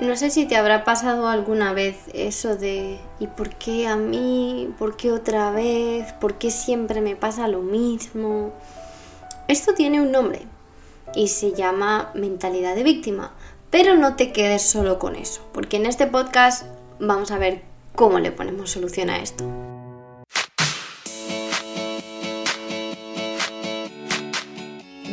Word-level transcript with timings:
No 0.00 0.16
sé 0.16 0.30
si 0.30 0.46
te 0.46 0.56
habrá 0.56 0.82
pasado 0.82 1.28
alguna 1.28 1.74
vez 1.74 1.96
eso 2.14 2.56
de 2.56 2.98
¿y 3.18 3.26
por 3.26 3.50
qué 3.56 3.86
a 3.86 3.96
mí? 3.96 4.72
¿Por 4.78 4.96
qué 4.96 5.12
otra 5.12 5.50
vez? 5.50 6.14
¿Por 6.14 6.38
qué 6.38 6.50
siempre 6.50 7.02
me 7.02 7.16
pasa 7.16 7.48
lo 7.48 7.60
mismo? 7.60 8.54
Esto 9.46 9.74
tiene 9.74 10.00
un 10.00 10.10
nombre 10.10 10.46
y 11.14 11.28
se 11.28 11.52
llama 11.52 12.12
mentalidad 12.14 12.74
de 12.76 12.82
víctima, 12.82 13.34
pero 13.68 13.94
no 13.94 14.16
te 14.16 14.32
quedes 14.32 14.62
solo 14.62 14.98
con 14.98 15.16
eso, 15.16 15.42
porque 15.52 15.76
en 15.76 15.84
este 15.84 16.06
podcast 16.06 16.64
vamos 16.98 17.30
a 17.30 17.38
ver 17.38 17.60
cómo 17.94 18.20
le 18.20 18.32
ponemos 18.32 18.70
solución 18.70 19.10
a 19.10 19.18
esto. 19.18 19.44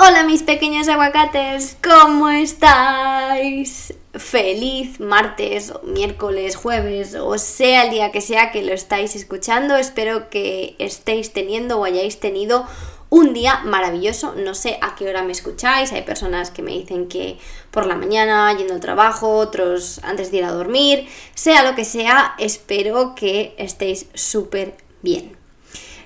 Hola 0.00 0.22
mis 0.22 0.44
pequeños 0.44 0.86
aguacates, 0.86 1.76
¿cómo 1.82 2.28
estáis? 2.28 3.92
Feliz 4.14 5.00
martes, 5.00 5.72
miércoles, 5.82 6.54
jueves, 6.54 7.16
o 7.16 7.36
sea 7.36 7.82
el 7.82 7.90
día 7.90 8.12
que 8.12 8.20
sea 8.20 8.52
que 8.52 8.62
lo 8.62 8.72
estáis 8.72 9.16
escuchando. 9.16 9.74
Espero 9.74 10.30
que 10.30 10.76
estéis 10.78 11.32
teniendo 11.32 11.80
o 11.80 11.84
hayáis 11.84 12.20
tenido 12.20 12.64
un 13.10 13.34
día 13.34 13.58
maravilloso. 13.64 14.36
No 14.36 14.54
sé 14.54 14.78
a 14.82 14.94
qué 14.94 15.08
hora 15.08 15.24
me 15.24 15.32
escucháis. 15.32 15.90
Hay 15.90 16.02
personas 16.02 16.52
que 16.52 16.62
me 16.62 16.70
dicen 16.70 17.08
que 17.08 17.36
por 17.72 17.84
la 17.84 17.96
mañana, 17.96 18.56
yendo 18.56 18.74
al 18.74 18.80
trabajo, 18.80 19.36
otros 19.36 19.98
antes 20.04 20.30
de 20.30 20.36
ir 20.36 20.44
a 20.44 20.52
dormir. 20.52 21.08
Sea 21.34 21.64
lo 21.64 21.74
que 21.74 21.84
sea, 21.84 22.36
espero 22.38 23.16
que 23.16 23.56
estéis 23.58 24.06
súper 24.14 24.76
bien. 25.02 25.37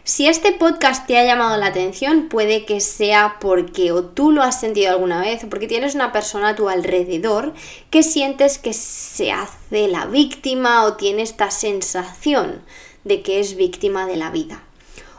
Si 0.05 0.27
este 0.27 0.51
podcast 0.51 1.07
te 1.07 1.17
ha 1.17 1.25
llamado 1.25 1.57
la 1.59 1.67
atención, 1.67 2.29
puede 2.29 2.65
que 2.65 2.81
sea 2.81 3.37
porque 3.41 3.93
o 3.93 4.03
tú 4.03 4.33
lo 4.33 4.43
has 4.43 4.59
sentido 4.59 4.91
alguna 4.91 5.21
vez 5.21 5.45
o 5.45 5.49
porque 5.49 5.69
tienes 5.69 5.95
una 5.95 6.11
persona 6.11 6.49
a 6.49 6.57
tu 6.57 6.69
alrededor 6.69 7.55
que 7.89 8.03
sientes 8.03 8.59
que 8.59 8.73
se 8.73 9.31
hace 9.31 9.87
la 9.87 10.07
víctima 10.07 10.83
o 10.85 10.95
tiene 10.95 11.23
esta 11.23 11.53
sensación 11.53 12.63
de 13.05 13.23
que 13.23 13.39
es 13.39 13.55
víctima 13.55 14.07
de 14.07 14.17
la 14.17 14.31
vida. 14.31 14.65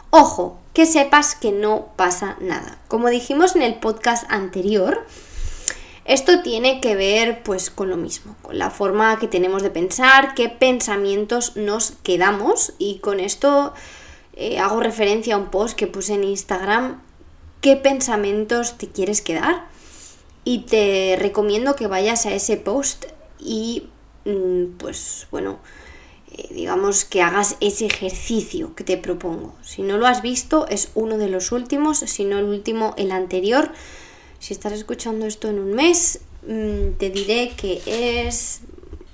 Ojo, 0.09 0.59
que 0.73 0.85
sepas 0.85 1.35
que 1.35 1.53
no 1.53 1.93
pasa 1.95 2.35
nada. 2.41 2.77
Como 2.89 3.09
dijimos 3.09 3.55
en 3.55 3.61
el 3.61 3.75
podcast 3.75 4.29
anterior, 4.29 5.07
esto 6.03 6.41
tiene 6.41 6.81
que 6.81 6.97
ver 6.97 7.41
pues 7.43 7.69
con 7.69 7.89
lo 7.89 7.95
mismo, 7.95 8.35
con 8.41 8.59
la 8.59 8.69
forma 8.69 9.17
que 9.17 9.29
tenemos 9.29 9.63
de 9.63 9.69
pensar, 9.69 10.35
qué 10.35 10.49
pensamientos 10.49 11.55
nos 11.55 11.93
quedamos 12.03 12.73
y 12.79 12.99
con 12.99 13.21
esto 13.21 13.73
eh, 14.35 14.59
hago 14.59 14.79
referencia 14.79 15.35
a 15.35 15.37
un 15.37 15.49
post 15.49 15.77
que 15.77 15.87
puse 15.87 16.13
en 16.13 16.23
Instagram, 16.23 17.01
qué 17.61 17.75
pensamientos 17.75 18.77
te 18.77 18.87
quieres 18.87 19.21
quedar. 19.21 19.67
Y 20.45 20.59
te 20.59 21.15
recomiendo 21.17 21.75
que 21.75 21.87
vayas 21.87 22.25
a 22.25 22.33
ese 22.33 22.57
post 22.57 23.05
y 23.39 23.87
mm, 24.25 24.77
pues 24.77 25.27
bueno, 25.31 25.59
eh, 26.35 26.49
digamos 26.51 27.05
que 27.05 27.21
hagas 27.21 27.55
ese 27.61 27.85
ejercicio 27.85 28.75
que 28.75 28.83
te 28.83 28.97
propongo. 28.97 29.55
Si 29.61 29.83
no 29.83 29.97
lo 29.97 30.05
has 30.07 30.21
visto, 30.21 30.67
es 30.67 30.89
uno 30.95 31.17
de 31.17 31.29
los 31.29 31.51
últimos, 31.51 31.99
si 31.99 32.25
no 32.25 32.39
el 32.39 32.45
último, 32.45 32.93
el 32.97 33.11
anterior. 33.11 33.71
Si 34.39 34.53
estás 34.53 34.73
escuchando 34.73 35.25
esto 35.25 35.47
en 35.47 35.59
un 35.59 35.73
mes, 35.73 36.19
mm, 36.45 36.97
te 36.97 37.09
diré 37.09 37.53
que 37.55 37.81
es 38.27 38.61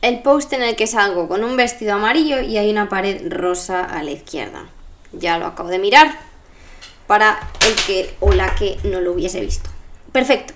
el 0.01 0.21
post 0.21 0.53
en 0.53 0.63
el 0.63 0.75
que 0.75 0.87
salgo 0.87 1.27
con 1.27 1.43
un 1.43 1.57
vestido 1.57 1.93
amarillo 1.93 2.41
y 2.41 2.57
hay 2.57 2.71
una 2.71 2.89
pared 2.89 3.31
rosa 3.31 3.83
a 3.83 4.01
la 4.01 4.11
izquierda. 4.11 4.69
Ya 5.11 5.37
lo 5.37 5.47
acabo 5.47 5.69
de 5.69 5.79
mirar 5.79 6.17
para 7.07 7.39
el 7.65 7.75
que 7.87 8.15
o 8.19 8.33
la 8.33 8.53
que 8.55 8.77
no 8.83 9.01
lo 9.01 9.13
hubiese 9.13 9.41
visto. 9.41 9.69
Perfecto. 10.11 10.53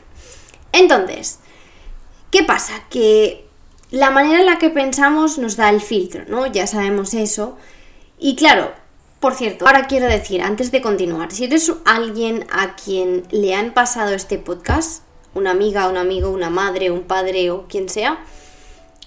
Entonces, 0.71 1.39
¿qué 2.31 2.43
pasa? 2.43 2.83
Que 2.89 3.47
la 3.91 4.11
manera 4.11 4.39
en 4.39 4.45
la 4.45 4.57
que 4.57 4.69
pensamos 4.69 5.37
nos 5.37 5.55
da 5.55 5.69
el 5.69 5.81
filtro, 5.81 6.25
¿no? 6.27 6.47
Ya 6.47 6.67
sabemos 6.67 7.13
eso. 7.13 7.57
Y 8.19 8.35
claro, 8.35 8.71
por 9.19 9.35
cierto, 9.35 9.65
ahora 9.65 9.87
quiero 9.87 10.07
decir, 10.07 10.41
antes 10.41 10.71
de 10.71 10.81
continuar, 10.81 11.31
si 11.31 11.45
eres 11.45 11.71
alguien 11.85 12.45
a 12.51 12.75
quien 12.75 13.23
le 13.31 13.55
han 13.55 13.73
pasado 13.73 14.13
este 14.13 14.37
podcast, 14.37 15.03
una 15.33 15.51
amiga, 15.51 15.87
un 15.87 15.97
amigo, 15.97 16.29
una 16.29 16.49
madre, 16.49 16.91
un 16.91 17.03
padre 17.03 17.49
o 17.49 17.67
quien 17.67 17.87
sea, 17.87 18.23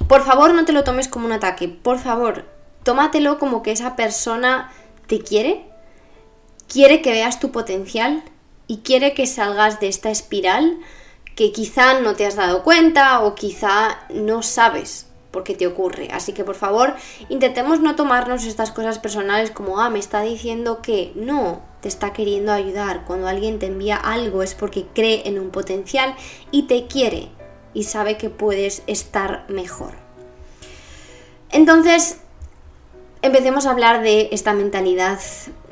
por 0.08 0.24
favor 0.24 0.54
no 0.54 0.64
te 0.64 0.72
lo 0.72 0.84
tomes 0.84 1.08
como 1.08 1.26
un 1.26 1.32
ataque, 1.32 1.68
por 1.68 1.98
favor, 1.98 2.44
tómatelo 2.82 3.38
como 3.38 3.62
que 3.62 3.72
esa 3.72 3.96
persona 3.96 4.72
te 5.06 5.20
quiere, 5.20 5.64
quiere 6.68 7.02
que 7.02 7.12
veas 7.12 7.40
tu 7.40 7.52
potencial 7.52 8.22
y 8.66 8.78
quiere 8.78 9.14
que 9.14 9.26
salgas 9.26 9.80
de 9.80 9.88
esta 9.88 10.10
espiral 10.10 10.78
que 11.34 11.52
quizá 11.52 12.00
no 12.00 12.14
te 12.14 12.26
has 12.26 12.34
dado 12.34 12.62
cuenta 12.62 13.20
o 13.20 13.34
quizá 13.34 14.00
no 14.10 14.42
sabes 14.42 15.06
por 15.30 15.44
qué 15.44 15.54
te 15.54 15.66
ocurre. 15.66 16.08
Así 16.12 16.32
que 16.32 16.44
por 16.44 16.54
favor, 16.54 16.94
intentemos 17.28 17.80
no 17.80 17.94
tomarnos 17.94 18.44
estas 18.46 18.70
cosas 18.70 18.98
personales 18.98 19.50
como, 19.50 19.80
ah, 19.80 19.90
me 19.90 19.98
está 19.98 20.22
diciendo 20.22 20.80
que 20.80 21.12
no, 21.14 21.60
te 21.82 21.88
está 21.88 22.14
queriendo 22.14 22.52
ayudar. 22.52 23.04
Cuando 23.04 23.28
alguien 23.28 23.58
te 23.58 23.66
envía 23.66 23.96
algo 23.96 24.42
es 24.42 24.54
porque 24.54 24.86
cree 24.94 25.28
en 25.28 25.38
un 25.38 25.50
potencial 25.50 26.16
y 26.50 26.62
te 26.62 26.86
quiere 26.86 27.28
y 27.74 27.84
sabe 27.84 28.16
que 28.16 28.30
puedes 28.30 28.82
estar 28.86 29.44
mejor. 29.50 29.92
Entonces, 31.50 32.18
empecemos 33.26 33.66
a 33.66 33.70
hablar 33.70 34.02
de 34.02 34.28
esta 34.32 34.52
mentalidad 34.52 35.20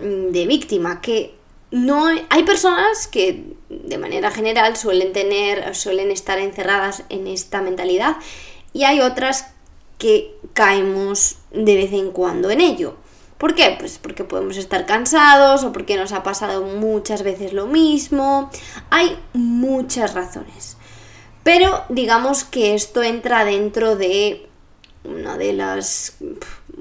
mm, 0.01 0.31
de 0.31 0.47
víctima, 0.47 1.01
que 1.01 1.35
no 1.71 2.07
hay 2.07 2.43
personas 2.45 3.07
que 3.09 3.57
de 3.69 3.99
manera 3.99 4.31
general 4.31 4.77
suelen 4.77 5.13
tener, 5.13 5.75
suelen 5.75 6.11
estar 6.11 6.39
encerradas 6.39 7.03
en 7.09 7.27
esta 7.27 7.63
mentalidad 7.63 8.17
y 8.73 8.85
hay 8.85 9.01
otras 9.01 9.47
que 9.99 10.37
caemos 10.53 11.39
de 11.53 11.77
vez 11.77 11.93
en 11.93 12.11
cuando 12.11 12.51
en 12.51 12.61
ello. 12.61 12.97
¿Por 13.39 13.55
qué? 13.55 13.77
Pues 13.79 13.99
porque 13.99 14.25
podemos 14.25 14.57
estar 14.57 14.87
cansados 14.87 15.65
o 15.65 15.73
porque 15.73 15.97
nos 15.97 16.13
ha 16.13 16.23
pasado 16.23 16.63
muchas 16.63 17.23
veces 17.23 17.53
lo 17.53 17.67
mismo. 17.67 18.51
Hay 18.91 19.19
muchas 19.33 20.15
razones. 20.15 20.77
Pero 21.43 21.85
digamos 21.89 22.45
que 22.45 22.75
esto 22.75 23.03
entra 23.03 23.45
dentro 23.45 23.97
de 23.97 24.49
una 25.05 25.37
de 25.37 25.53
las 25.53 26.17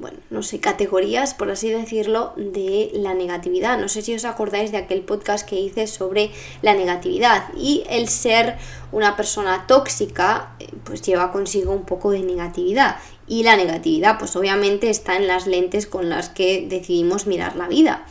bueno, 0.03 0.17
no 0.29 0.43
sé, 0.43 0.59
categorías, 0.59 1.33
por 1.33 1.49
así 1.49 1.69
decirlo, 1.69 2.33
de 2.35 2.91
la 2.93 3.13
negatividad. 3.13 3.79
No 3.79 3.87
sé 3.87 4.01
si 4.01 4.13
os 4.13 4.25
acordáis 4.25 4.73
de 4.73 4.77
aquel 4.77 4.99
podcast 4.99 5.47
que 5.47 5.57
hice 5.57 5.87
sobre 5.87 6.29
la 6.61 6.73
negatividad 6.73 7.45
y 7.55 7.85
el 7.89 8.09
ser 8.09 8.57
una 8.91 9.15
persona 9.15 9.65
tóxica, 9.65 10.57
eh, 10.59 10.67
pues 10.83 11.01
lleva 11.03 11.31
consigo 11.31 11.71
un 11.71 11.85
poco 11.85 12.11
de 12.11 12.19
negatividad. 12.19 12.97
Y 13.29 13.43
la 13.43 13.55
negatividad, 13.55 14.19
pues 14.19 14.35
obviamente 14.35 14.89
está 14.89 15.15
en 15.15 15.25
las 15.25 15.47
lentes 15.47 15.87
con 15.87 16.09
las 16.09 16.27
que 16.27 16.67
decidimos 16.67 17.25
mirar 17.25 17.55
la 17.55 17.69
vida. 17.69 18.05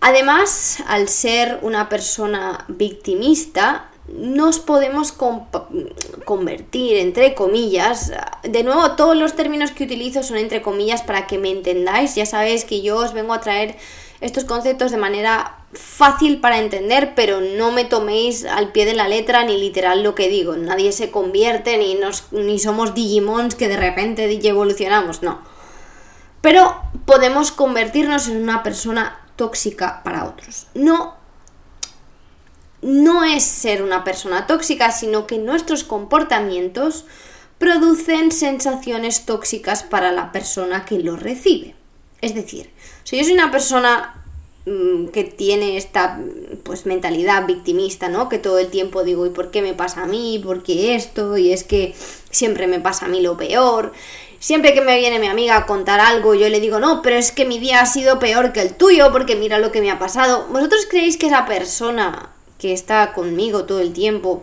Además, 0.00 0.78
al 0.86 1.10
ser 1.10 1.58
una 1.60 1.90
persona 1.90 2.64
victimista, 2.68 3.89
nos 4.08 4.58
podemos 4.58 5.12
convertir, 6.24 6.96
entre 6.96 7.34
comillas. 7.34 8.12
De 8.42 8.64
nuevo, 8.64 8.92
todos 8.92 9.16
los 9.16 9.34
términos 9.36 9.70
que 9.70 9.84
utilizo 9.84 10.22
son 10.22 10.36
entre 10.36 10.62
comillas 10.62 11.02
para 11.02 11.26
que 11.26 11.38
me 11.38 11.50
entendáis. 11.50 12.14
Ya 12.14 12.26
sabéis 12.26 12.64
que 12.64 12.82
yo 12.82 12.96
os 12.96 13.12
vengo 13.12 13.32
a 13.32 13.40
traer 13.40 13.76
estos 14.20 14.44
conceptos 14.44 14.90
de 14.90 14.96
manera 14.96 15.56
fácil 15.72 16.40
para 16.40 16.58
entender, 16.58 17.14
pero 17.14 17.40
no 17.40 17.70
me 17.70 17.84
toméis 17.84 18.44
al 18.44 18.72
pie 18.72 18.84
de 18.84 18.94
la 18.94 19.08
letra 19.08 19.44
ni 19.44 19.56
literal 19.56 20.02
lo 20.02 20.14
que 20.14 20.28
digo. 20.28 20.56
Nadie 20.56 20.92
se 20.92 21.10
convierte 21.10 21.78
ni, 21.78 21.94
nos, 21.94 22.32
ni 22.32 22.58
somos 22.58 22.94
Digimons 22.94 23.54
que 23.54 23.68
de 23.68 23.76
repente 23.76 24.28
evolucionamos, 24.46 25.22
no. 25.22 25.40
Pero 26.40 26.74
podemos 27.04 27.52
convertirnos 27.52 28.28
en 28.28 28.42
una 28.42 28.62
persona 28.62 29.20
tóxica 29.36 30.02
para 30.02 30.24
otros. 30.24 30.66
No 30.74 31.19
no 32.82 33.24
es 33.24 33.44
ser 33.44 33.82
una 33.82 34.04
persona 34.04 34.46
tóxica, 34.46 34.90
sino 34.90 35.26
que 35.26 35.38
nuestros 35.38 35.84
comportamientos 35.84 37.04
producen 37.58 38.32
sensaciones 38.32 39.26
tóxicas 39.26 39.82
para 39.82 40.12
la 40.12 40.32
persona 40.32 40.86
que 40.86 40.98
lo 40.98 41.16
recibe. 41.16 41.74
Es 42.22 42.34
decir, 42.34 42.70
si 43.04 43.18
yo 43.18 43.24
soy 43.24 43.34
una 43.34 43.50
persona 43.50 44.22
mm, 44.64 45.08
que 45.08 45.24
tiene 45.24 45.76
esta 45.76 46.18
pues 46.62 46.86
mentalidad 46.86 47.46
victimista, 47.46 48.08
¿no? 48.08 48.30
Que 48.30 48.38
todo 48.38 48.58
el 48.58 48.68
tiempo 48.68 49.04
digo, 49.04 49.26
¿y 49.26 49.30
por 49.30 49.50
qué 49.50 49.60
me 49.60 49.74
pasa 49.74 50.04
a 50.04 50.06
mí? 50.06 50.40
¿Por 50.42 50.62
qué 50.62 50.94
esto? 50.94 51.36
Y 51.36 51.52
es 51.52 51.64
que 51.64 51.94
siempre 52.30 52.66
me 52.66 52.80
pasa 52.80 53.06
a 53.06 53.08
mí 53.08 53.20
lo 53.20 53.36
peor. 53.36 53.92
Siempre 54.38 54.72
que 54.72 54.80
me 54.80 54.98
viene 54.98 55.18
mi 55.18 55.26
amiga 55.26 55.58
a 55.58 55.66
contar 55.66 56.00
algo, 56.00 56.34
yo 56.34 56.48
le 56.48 56.60
digo, 56.60 56.78
no, 56.78 57.02
pero 57.02 57.16
es 57.16 57.30
que 57.30 57.44
mi 57.44 57.58
día 57.58 57.82
ha 57.82 57.86
sido 57.86 58.18
peor 58.18 58.54
que 58.54 58.62
el 58.62 58.74
tuyo 58.74 59.12
porque 59.12 59.36
mira 59.36 59.58
lo 59.58 59.70
que 59.70 59.82
me 59.82 59.90
ha 59.90 59.98
pasado. 59.98 60.46
¿Vosotros 60.50 60.86
creéis 60.88 61.18
que 61.18 61.26
esa 61.26 61.44
persona 61.44 62.30
que 62.60 62.72
está 62.72 63.12
conmigo 63.12 63.64
todo 63.64 63.80
el 63.80 63.92
tiempo 63.92 64.42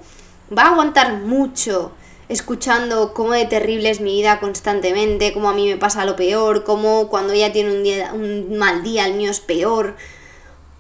va 0.56 0.64
a 0.64 0.72
aguantar 0.72 1.20
mucho 1.20 1.92
escuchando 2.28 3.14
cómo 3.14 3.32
de 3.32 3.46
terrible 3.46 3.90
es 3.90 4.02
mi 4.02 4.12
vida 4.12 4.40
constantemente, 4.40 5.34
cómo 5.34 5.50
a 5.50 5.54
mí 5.54 5.70
me 5.70 5.78
pasa 5.78 6.04
lo 6.04 6.18
peor, 6.18 6.66
cómo 6.66 7.08
cuando 7.08 7.32
ella 7.32 7.54
tiene 7.54 7.72
un, 7.72 7.84
día, 7.84 8.12
un 8.14 8.58
mal 8.58 8.84
día 8.84 9.06
el 9.06 9.14
mío 9.14 9.32
es 9.32 9.40
peor? 9.40 9.96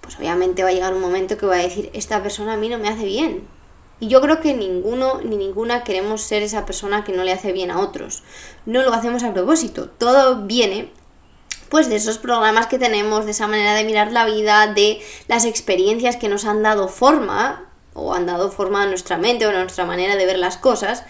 Pues 0.01 0.18
obviamente 0.18 0.63
va 0.63 0.69
a 0.69 0.74
llegar 0.74 0.94
un 0.94 1.01
momento 1.01 1.38
que 1.38 1.45
va 1.45 1.56
a 1.56 1.60
decir, 1.60 1.89
esta 1.94 2.22
persona 2.22 2.54
a 2.54 2.57
mí 2.57 2.68
no 2.68 2.80
me 2.80 2.89
hace 2.89 3.06
bien 3.06 3.48
y 4.00 4.07
yo 4.07 4.22
creo 4.22 4.39
que 4.42 4.54
ninguno 4.54 5.22
ni 5.24 5.38
ninguna 5.38 5.84
queremos 5.84 6.22
ser 6.22 6.44
esa 6.44 6.66
persona 6.66 7.04
que 7.04 7.13
no 7.13 7.24
le 7.24 7.31
hace 7.31 7.51
bien 7.51 7.72
a 7.72 7.80
otros. 7.80 8.24
No 8.66 8.84
lo 8.84 8.94
hacemos 8.94 9.24
a 9.24 9.34
propósito. 9.34 9.89
Todo 9.89 10.45
viene 10.45 10.92
pues 11.69 11.90
de 11.90 11.96
esos 11.96 12.18
programas 12.18 12.68
que 12.68 12.80
tenemos, 12.80 13.25
de 13.25 13.31
esa 13.31 13.48
manera 13.48 13.74
de 13.74 13.84
mirar 13.84 14.12
la 14.12 14.25
vida, 14.25 14.68
de 14.68 15.02
las 15.28 15.46
experiencias 15.46 16.16
que 16.16 16.30
nos 16.30 16.46
han 16.46 16.64
dado 16.64 16.88
forma 16.88 17.69
o 17.94 18.14
han 18.14 18.25
dado 18.25 18.52
forma 18.52 18.84
a 18.84 18.86
nuestra 18.86 19.18
mente 19.18 19.46
o 19.46 19.50
a 19.50 19.54
nuestra 19.54 19.86
manera 19.86 20.16
de 20.16 20.25
ver 20.25 20.38
las 20.38 20.58
cosas. 20.58 21.04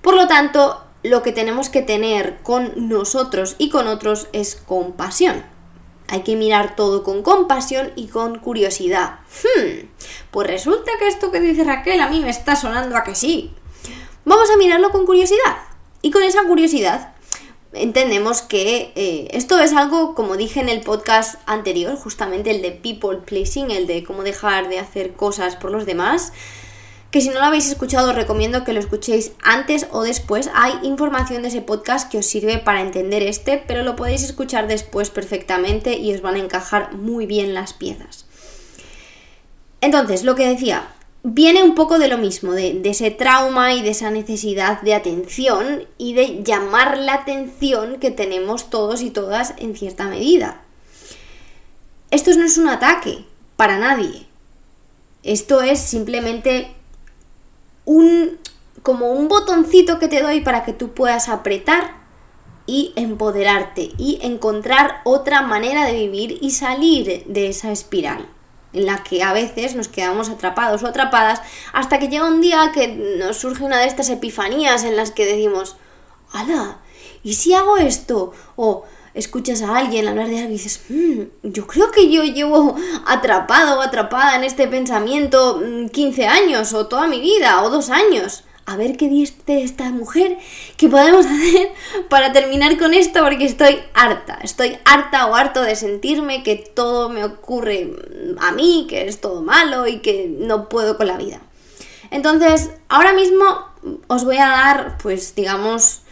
Por 0.00 0.14
lo 0.14 0.28
tanto, 0.28 0.84
lo 1.02 1.22
que 1.22 1.32
tenemos 1.32 1.68
que 1.68 1.82
tener 1.82 2.38
con 2.42 2.88
nosotros 2.88 3.56
y 3.58 3.68
con 3.68 3.88
otros 3.88 4.28
es 4.32 4.54
compasión. 4.54 5.44
Hay 6.08 6.22
que 6.22 6.36
mirar 6.36 6.74
todo 6.74 7.04
con 7.04 7.22
compasión 7.22 7.92
y 7.94 8.08
con 8.08 8.38
curiosidad. 8.38 9.20
Hmm, 9.44 9.86
pues 10.30 10.48
resulta 10.48 10.90
que 10.98 11.08
esto 11.08 11.30
que 11.30 11.40
dice 11.40 11.64
Raquel 11.64 12.00
a 12.00 12.08
mí 12.08 12.20
me 12.20 12.30
está 12.30 12.56
sonando 12.56 12.96
a 12.96 13.04
que 13.04 13.14
sí. 13.14 13.54
Vamos 14.24 14.50
a 14.50 14.56
mirarlo 14.56 14.90
con 14.90 15.06
curiosidad. 15.06 15.56
Y 16.02 16.10
con 16.10 16.22
esa 16.22 16.44
curiosidad 16.44 17.14
entendemos 17.72 18.42
que 18.42 18.92
eh, 18.94 19.28
esto 19.32 19.58
es 19.58 19.72
algo, 19.72 20.14
como 20.14 20.36
dije 20.36 20.60
en 20.60 20.68
el 20.68 20.80
podcast 20.80 21.36
anterior, 21.46 21.96
justamente 21.96 22.50
el 22.50 22.62
de 22.62 22.72
people 22.72 23.18
pleasing, 23.18 23.70
el 23.70 23.86
de 23.86 24.04
cómo 24.04 24.22
dejar 24.22 24.68
de 24.68 24.78
hacer 24.78 25.12
cosas 25.12 25.56
por 25.56 25.70
los 25.70 25.86
demás 25.86 26.32
que 27.10 27.20
si 27.20 27.28
no 27.28 27.40
lo 27.40 27.46
habéis 27.46 27.68
escuchado 27.68 28.10
os 28.10 28.14
recomiendo 28.14 28.64
que 28.64 28.72
lo 28.72 28.80
escuchéis 28.80 29.32
antes 29.42 29.88
o 29.90 30.02
después. 30.02 30.48
Hay 30.54 30.74
información 30.82 31.42
de 31.42 31.48
ese 31.48 31.60
podcast 31.60 32.10
que 32.10 32.18
os 32.18 32.26
sirve 32.26 32.58
para 32.58 32.80
entender 32.80 33.22
este, 33.22 33.62
pero 33.66 33.82
lo 33.82 33.96
podéis 33.96 34.22
escuchar 34.22 34.68
después 34.68 35.10
perfectamente 35.10 35.96
y 35.96 36.14
os 36.14 36.22
van 36.22 36.36
a 36.36 36.38
encajar 36.38 36.94
muy 36.94 37.26
bien 37.26 37.52
las 37.52 37.72
piezas. 37.72 38.26
Entonces, 39.80 40.22
lo 40.22 40.36
que 40.36 40.46
decía, 40.46 40.88
viene 41.22 41.62
un 41.62 41.74
poco 41.74 41.98
de 41.98 42.08
lo 42.08 42.18
mismo, 42.18 42.52
de, 42.52 42.80
ese 42.84 43.10
trauma 43.10 43.74
y 43.74 43.82
de 43.82 43.90
esa 43.90 44.10
necesidad 44.10 44.80
de 44.82 44.94
atención 44.94 45.86
y 45.98 46.14
de 46.14 46.42
llamar 46.42 46.98
la 46.98 47.14
atención 47.14 47.98
que 47.98 48.10
tenemos 48.10 48.70
todos 48.70 49.02
y 49.02 49.10
todas 49.10 49.54
en 49.58 49.76
cierta 49.76 50.06
medida. 50.06 50.62
Esto 52.10 52.30
no 52.36 52.44
es 52.44 52.58
un 52.58 52.68
ataque 52.68 53.24
para 53.56 53.78
nadie. 53.78 54.26
Esto 55.22 55.60
es 55.60 55.78
simplemente 55.80 56.74
un 57.84 58.38
como 58.82 59.12
un 59.12 59.28
botoncito 59.28 59.98
que 59.98 60.08
te 60.08 60.22
doy 60.22 60.40
para 60.40 60.64
que 60.64 60.72
tú 60.72 60.94
puedas 60.94 61.28
apretar 61.28 62.00
y 62.66 62.92
empoderarte 62.96 63.90
y 63.98 64.18
encontrar 64.22 65.02
otra 65.04 65.42
manera 65.42 65.84
de 65.84 65.92
vivir 65.92 66.38
y 66.40 66.52
salir 66.52 67.24
de 67.26 67.48
esa 67.48 67.72
espiral 67.72 68.26
en 68.72 68.86
la 68.86 69.02
que 69.02 69.22
a 69.22 69.32
veces 69.32 69.74
nos 69.74 69.88
quedamos 69.88 70.28
atrapados 70.28 70.82
o 70.82 70.86
atrapadas 70.86 71.40
hasta 71.72 71.98
que 71.98 72.08
llega 72.08 72.26
un 72.26 72.40
día 72.40 72.70
que 72.72 72.88
nos 72.88 73.38
surge 73.38 73.64
una 73.64 73.78
de 73.78 73.86
estas 73.86 74.10
epifanías 74.10 74.84
en 74.84 74.96
las 74.96 75.10
que 75.10 75.26
decimos, 75.26 75.76
¡Hala! 76.32 76.78
¿Y 77.22 77.34
si 77.34 77.52
hago 77.54 77.76
esto? 77.76 78.32
O 78.56 78.84
escuchas 79.14 79.62
a 79.62 79.76
alguien 79.76 80.06
hablar 80.06 80.28
de 80.28 80.38
algo 80.38 80.50
y 80.50 80.52
dices, 80.52 80.82
mm, 80.88 81.22
yo 81.42 81.66
creo 81.66 81.90
que 81.90 82.10
yo 82.10 82.22
llevo 82.22 82.76
atrapado 83.06 83.78
o 83.78 83.82
atrapada 83.82 84.36
en 84.36 84.44
este 84.44 84.68
pensamiento 84.68 85.60
15 85.92 86.26
mm, 86.26 86.28
años 86.28 86.72
o 86.72 86.86
toda 86.86 87.08
mi 87.08 87.20
vida 87.20 87.62
o 87.62 87.70
dos 87.70 87.90
años. 87.90 88.44
A 88.70 88.76
ver 88.76 88.96
qué 88.96 89.08
dice 89.08 89.34
esta 89.64 89.90
mujer, 89.90 90.38
qué 90.76 90.88
podemos 90.88 91.26
hacer 91.26 91.72
para 92.08 92.32
terminar 92.32 92.78
con 92.78 92.94
esto 92.94 93.20
porque 93.20 93.44
estoy 93.44 93.80
harta, 93.94 94.38
estoy 94.44 94.78
harta 94.84 95.26
o 95.26 95.34
harto 95.34 95.60
de 95.62 95.74
sentirme 95.74 96.44
que 96.44 96.54
todo 96.54 97.08
me 97.08 97.24
ocurre 97.24 97.90
a 98.38 98.52
mí, 98.52 98.86
que 98.88 99.08
es 99.08 99.20
todo 99.20 99.42
malo 99.42 99.88
y 99.88 99.98
que 99.98 100.28
no 100.28 100.68
puedo 100.68 100.96
con 100.96 101.08
la 101.08 101.16
vida. 101.16 101.40
Entonces, 102.12 102.70
ahora 102.88 103.12
mismo 103.12 103.44
os 104.06 104.24
voy 104.24 104.36
a 104.36 104.46
dar, 104.46 104.98
pues 105.02 105.34
digamos, 105.34 106.02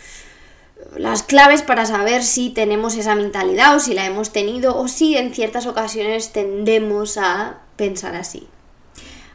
las 0.97 1.23
claves 1.23 1.63
para 1.63 1.87
saber 1.87 2.25
si 2.25 2.51
tenemos 2.51 2.97
esa 2.97 3.15
mentalidad 3.15 3.77
o 3.77 3.79
si 3.79 3.95
la 3.95 4.05
hemos 4.05 4.33
tenido 4.33 4.77
o 4.77 4.89
si 4.89 5.17
en 5.17 5.33
ciertas 5.33 5.67
ocasiones 5.67 6.33
tendemos 6.33 7.19
a 7.19 7.59
pensar 7.77 8.17
así. 8.17 8.49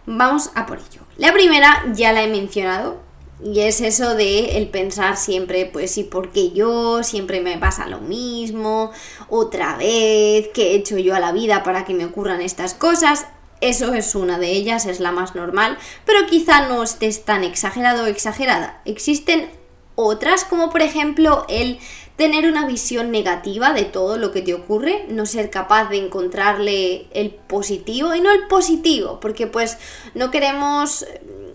Vamos 0.06 0.52
a 0.56 0.66
por 0.66 0.80
ello. 0.80 1.04
La 1.16 1.32
primera 1.32 1.86
ya 1.94 2.12
la 2.12 2.24
he 2.24 2.28
mencionado 2.28 3.03
y 3.44 3.60
es 3.60 3.82
eso 3.82 4.16
de 4.16 4.58
el 4.58 4.70
pensar 4.70 5.18
siempre, 5.18 5.66
pues, 5.66 5.98
¿y 5.98 6.04
por 6.04 6.32
qué 6.32 6.52
yo? 6.52 7.04
Siempre 7.04 7.42
me 7.42 7.58
pasa 7.58 7.88
lo 7.88 8.00
mismo, 8.00 8.92
otra 9.30 9.76
vez, 9.78 10.50
¿qué 10.54 10.72
he 10.72 10.76
hecho 10.76 10.98
yo 10.98 11.16
a 11.16 11.20
la 11.20 11.32
vida 11.32 11.64
para 11.64 11.86
que 11.86 11.94
me 11.94 12.06
ocurran 12.06 12.42
estas 12.42 12.74
cosas? 12.74 13.26
Eso 13.62 13.94
es 13.94 14.16
una 14.16 14.40
de 14.40 14.52
ellas, 14.52 14.86
es 14.86 15.00
la 15.00 15.12
más 15.12 15.36
normal, 15.36 15.78
pero 16.06 16.26
quizá 16.28 16.68
no 16.68 16.84
estés 16.84 17.24
tan 17.24 17.44
exagerado 17.44 18.04
o 18.04 18.08
exagerada. 18.08 18.82
Existen 18.86 19.50
otras, 19.96 20.44
como 20.44 20.70
por 20.70 20.82
ejemplo 20.82 21.46
el 21.48 21.80
tener 22.16 22.48
una 22.48 22.68
visión 22.68 23.12
negativa 23.12 23.74
de 23.74 23.86
todo 23.86 24.18
lo 24.18 24.32
que 24.32 24.42
te 24.42 24.54
ocurre, 24.54 25.06
no 25.10 25.26
ser 25.26 25.50
capaz 25.50 25.90
de 25.90 25.98
encontrarle 25.98 27.08
el 27.12 27.32
positivo 27.32 28.14
y 28.14 28.22
no 28.22 28.32
el 28.32 28.48
positivo, 28.48 29.20
porque 29.20 29.48
pues 29.48 29.78
no 30.14 30.30
queremos 30.30 31.06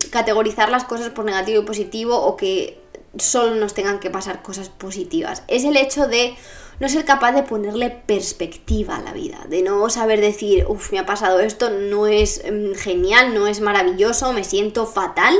categorizar 0.09 0.69
las 0.69 0.83
cosas 0.83 1.09
por 1.09 1.25
negativo 1.25 1.61
y 1.61 1.65
positivo 1.65 2.17
o 2.17 2.35
que 2.35 2.79
solo 3.17 3.55
nos 3.55 3.73
tengan 3.73 3.99
que 3.99 4.09
pasar 4.09 4.41
cosas 4.41 4.69
positivas. 4.69 5.43
Es 5.47 5.63
el 5.63 5.77
hecho 5.77 6.07
de 6.07 6.35
no 6.79 6.87
ser 6.87 7.05
capaz 7.05 7.33
de 7.33 7.43
ponerle 7.43 7.89
perspectiva 7.89 8.97
a 8.97 9.01
la 9.01 9.13
vida, 9.13 9.45
de 9.49 9.61
no 9.61 9.89
saber 9.89 10.21
decir, 10.21 10.65
uff, 10.67 10.91
me 10.91 10.99
ha 10.99 11.05
pasado 11.05 11.39
esto, 11.39 11.69
no 11.69 12.07
es 12.07 12.43
mm, 12.49 12.75
genial, 12.75 13.33
no 13.33 13.47
es 13.47 13.59
maravilloso, 13.59 14.31
me 14.31 14.43
siento 14.43 14.85
fatal, 14.85 15.35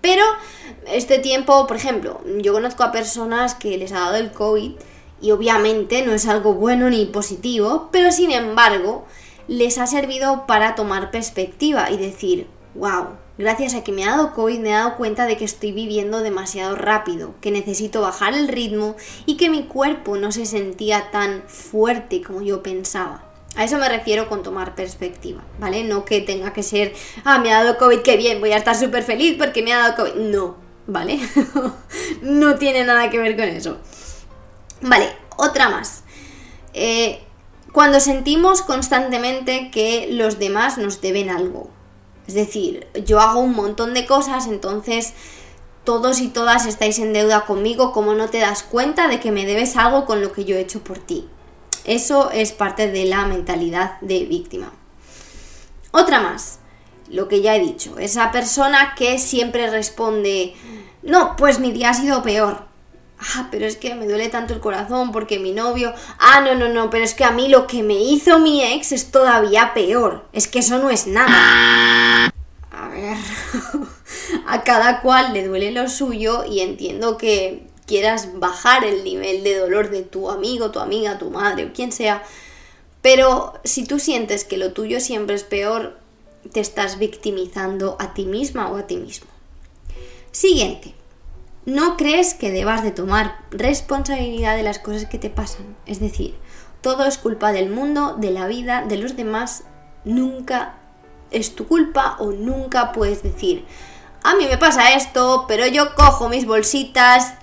pero 0.00 0.24
este 0.86 1.18
tiempo, 1.18 1.66
por 1.66 1.76
ejemplo, 1.76 2.20
yo 2.38 2.52
conozco 2.52 2.82
a 2.82 2.92
personas 2.92 3.54
que 3.54 3.76
les 3.76 3.92
ha 3.92 4.00
dado 4.00 4.16
el 4.16 4.32
COVID 4.32 4.72
y 5.20 5.30
obviamente 5.32 6.04
no 6.06 6.12
es 6.12 6.26
algo 6.26 6.54
bueno 6.54 6.88
ni 6.88 7.04
positivo, 7.04 7.90
pero 7.92 8.10
sin 8.10 8.32
embargo 8.32 9.04
les 9.48 9.78
ha 9.78 9.86
servido 9.86 10.46
para 10.46 10.74
tomar 10.74 11.10
perspectiva 11.10 11.90
y 11.90 11.98
decir, 11.98 12.46
wow, 12.74 13.08
gracias 13.40 13.74
a 13.74 13.82
que 13.82 13.90
me 13.90 14.04
ha 14.04 14.10
dado 14.10 14.34
COVID 14.34 14.58
me 14.60 14.68
he 14.68 14.72
dado 14.72 14.96
cuenta 14.96 15.26
de 15.26 15.36
que 15.36 15.44
estoy 15.44 15.72
viviendo 15.72 16.20
demasiado 16.20 16.76
rápido, 16.76 17.34
que 17.40 17.50
necesito 17.50 18.02
bajar 18.02 18.34
el 18.34 18.48
ritmo 18.48 18.96
y 19.24 19.36
que 19.36 19.48
mi 19.48 19.64
cuerpo 19.64 20.16
no 20.16 20.30
se 20.30 20.44
sentía 20.44 21.10
tan 21.10 21.42
fuerte 21.46 22.22
como 22.22 22.42
yo 22.42 22.62
pensaba. 22.62 23.24
A 23.56 23.64
eso 23.64 23.78
me 23.78 23.88
refiero 23.88 24.28
con 24.28 24.42
tomar 24.42 24.74
perspectiva, 24.74 25.42
¿vale? 25.58 25.82
No 25.82 26.04
que 26.04 26.20
tenga 26.20 26.52
que 26.52 26.62
ser, 26.62 26.94
ah, 27.24 27.38
me 27.38 27.52
ha 27.52 27.64
dado 27.64 27.78
COVID, 27.78 28.00
qué 28.00 28.16
bien, 28.16 28.40
voy 28.40 28.52
a 28.52 28.58
estar 28.58 28.76
súper 28.76 29.02
feliz 29.02 29.36
porque 29.38 29.62
me 29.62 29.72
ha 29.72 29.78
dado 29.78 29.96
COVID. 29.96 30.20
No, 30.20 30.56
¿vale? 30.86 31.18
no 32.22 32.56
tiene 32.56 32.84
nada 32.84 33.10
que 33.10 33.18
ver 33.18 33.36
con 33.36 33.48
eso. 33.48 33.78
Vale, 34.82 35.10
otra 35.36 35.68
más. 35.68 36.04
Eh, 36.74 37.22
cuando 37.72 38.00
sentimos 38.00 38.62
constantemente 38.62 39.70
que 39.70 40.08
los 40.10 40.38
demás 40.38 40.78
nos 40.78 41.00
deben 41.00 41.30
algo. 41.30 41.70
Es 42.30 42.34
decir, 42.34 42.86
yo 43.04 43.18
hago 43.18 43.40
un 43.40 43.56
montón 43.56 43.92
de 43.92 44.06
cosas, 44.06 44.46
entonces 44.46 45.14
todos 45.82 46.20
y 46.20 46.28
todas 46.28 46.64
estáis 46.64 47.00
en 47.00 47.12
deuda 47.12 47.44
conmigo, 47.44 47.90
como 47.90 48.14
no 48.14 48.28
te 48.28 48.38
das 48.38 48.62
cuenta 48.62 49.08
de 49.08 49.18
que 49.18 49.32
me 49.32 49.46
debes 49.46 49.76
algo 49.76 50.06
con 50.06 50.20
lo 50.20 50.30
que 50.30 50.44
yo 50.44 50.54
he 50.54 50.60
hecho 50.60 50.84
por 50.84 51.00
ti. 51.00 51.28
Eso 51.84 52.30
es 52.30 52.52
parte 52.52 52.88
de 52.88 53.04
la 53.04 53.26
mentalidad 53.26 54.00
de 54.00 54.26
víctima. 54.26 54.72
Otra 55.90 56.20
más, 56.20 56.60
lo 57.08 57.26
que 57.26 57.40
ya 57.40 57.56
he 57.56 57.60
dicho, 57.60 57.98
esa 57.98 58.30
persona 58.30 58.94
que 58.96 59.18
siempre 59.18 59.68
responde, 59.68 60.54
no, 61.02 61.34
pues 61.34 61.58
mi 61.58 61.72
día 61.72 61.90
ha 61.90 61.94
sido 61.94 62.22
peor. 62.22 62.69
Ah, 63.20 63.48
pero 63.50 63.66
es 63.66 63.76
que 63.76 63.94
me 63.94 64.06
duele 64.06 64.28
tanto 64.28 64.54
el 64.54 64.60
corazón 64.60 65.12
porque 65.12 65.38
mi 65.38 65.52
novio... 65.52 65.92
Ah, 66.18 66.40
no, 66.40 66.54
no, 66.54 66.68
no, 66.68 66.88
pero 66.88 67.04
es 67.04 67.14
que 67.14 67.24
a 67.24 67.30
mí 67.30 67.48
lo 67.48 67.66
que 67.66 67.82
me 67.82 67.94
hizo 67.94 68.38
mi 68.38 68.64
ex 68.64 68.92
es 68.92 69.10
todavía 69.10 69.74
peor. 69.74 70.24
Es 70.32 70.48
que 70.48 70.60
eso 70.60 70.78
no 70.78 70.88
es 70.88 71.06
nada. 71.06 72.32
A 72.70 72.88
ver, 72.88 73.16
a 74.46 74.62
cada 74.62 75.02
cual 75.02 75.34
le 75.34 75.46
duele 75.46 75.70
lo 75.70 75.88
suyo 75.88 76.44
y 76.44 76.60
entiendo 76.60 77.18
que 77.18 77.66
quieras 77.86 78.38
bajar 78.38 78.84
el 78.84 79.04
nivel 79.04 79.44
de 79.44 79.58
dolor 79.58 79.90
de 79.90 80.02
tu 80.02 80.30
amigo, 80.30 80.70
tu 80.70 80.80
amiga, 80.80 81.18
tu 81.18 81.30
madre 81.30 81.66
o 81.66 81.72
quien 81.72 81.92
sea, 81.92 82.22
pero 83.02 83.54
si 83.64 83.84
tú 83.84 83.98
sientes 83.98 84.44
que 84.44 84.56
lo 84.56 84.72
tuyo 84.72 85.00
siempre 85.00 85.34
es 85.34 85.44
peor, 85.44 85.98
te 86.52 86.60
estás 86.60 86.98
victimizando 86.98 87.96
a 87.98 88.14
ti 88.14 88.24
misma 88.24 88.70
o 88.70 88.76
a 88.76 88.86
ti 88.86 88.96
mismo. 88.96 89.28
Siguiente. 90.32 90.94
No 91.66 91.96
crees 91.96 92.34
que 92.34 92.50
debas 92.50 92.82
de 92.82 92.90
tomar 92.90 93.38
responsabilidad 93.50 94.56
de 94.56 94.62
las 94.62 94.78
cosas 94.78 95.06
que 95.06 95.18
te 95.18 95.30
pasan. 95.30 95.76
Es 95.86 96.00
decir, 96.00 96.36
todo 96.80 97.04
es 97.04 97.18
culpa 97.18 97.52
del 97.52 97.70
mundo, 97.70 98.16
de 98.18 98.30
la 98.30 98.46
vida, 98.46 98.84
de 98.86 98.96
los 98.96 99.16
demás. 99.16 99.64
Nunca 100.04 100.76
es 101.30 101.54
tu 101.54 101.66
culpa 101.66 102.16
o 102.18 102.32
nunca 102.32 102.92
puedes 102.92 103.22
decir, 103.22 103.66
a 104.22 104.34
mí 104.34 104.46
me 104.46 104.58
pasa 104.58 104.94
esto, 104.94 105.44
pero 105.48 105.66
yo 105.66 105.94
cojo 105.94 106.28
mis 106.28 106.46
bolsitas, 106.46 107.34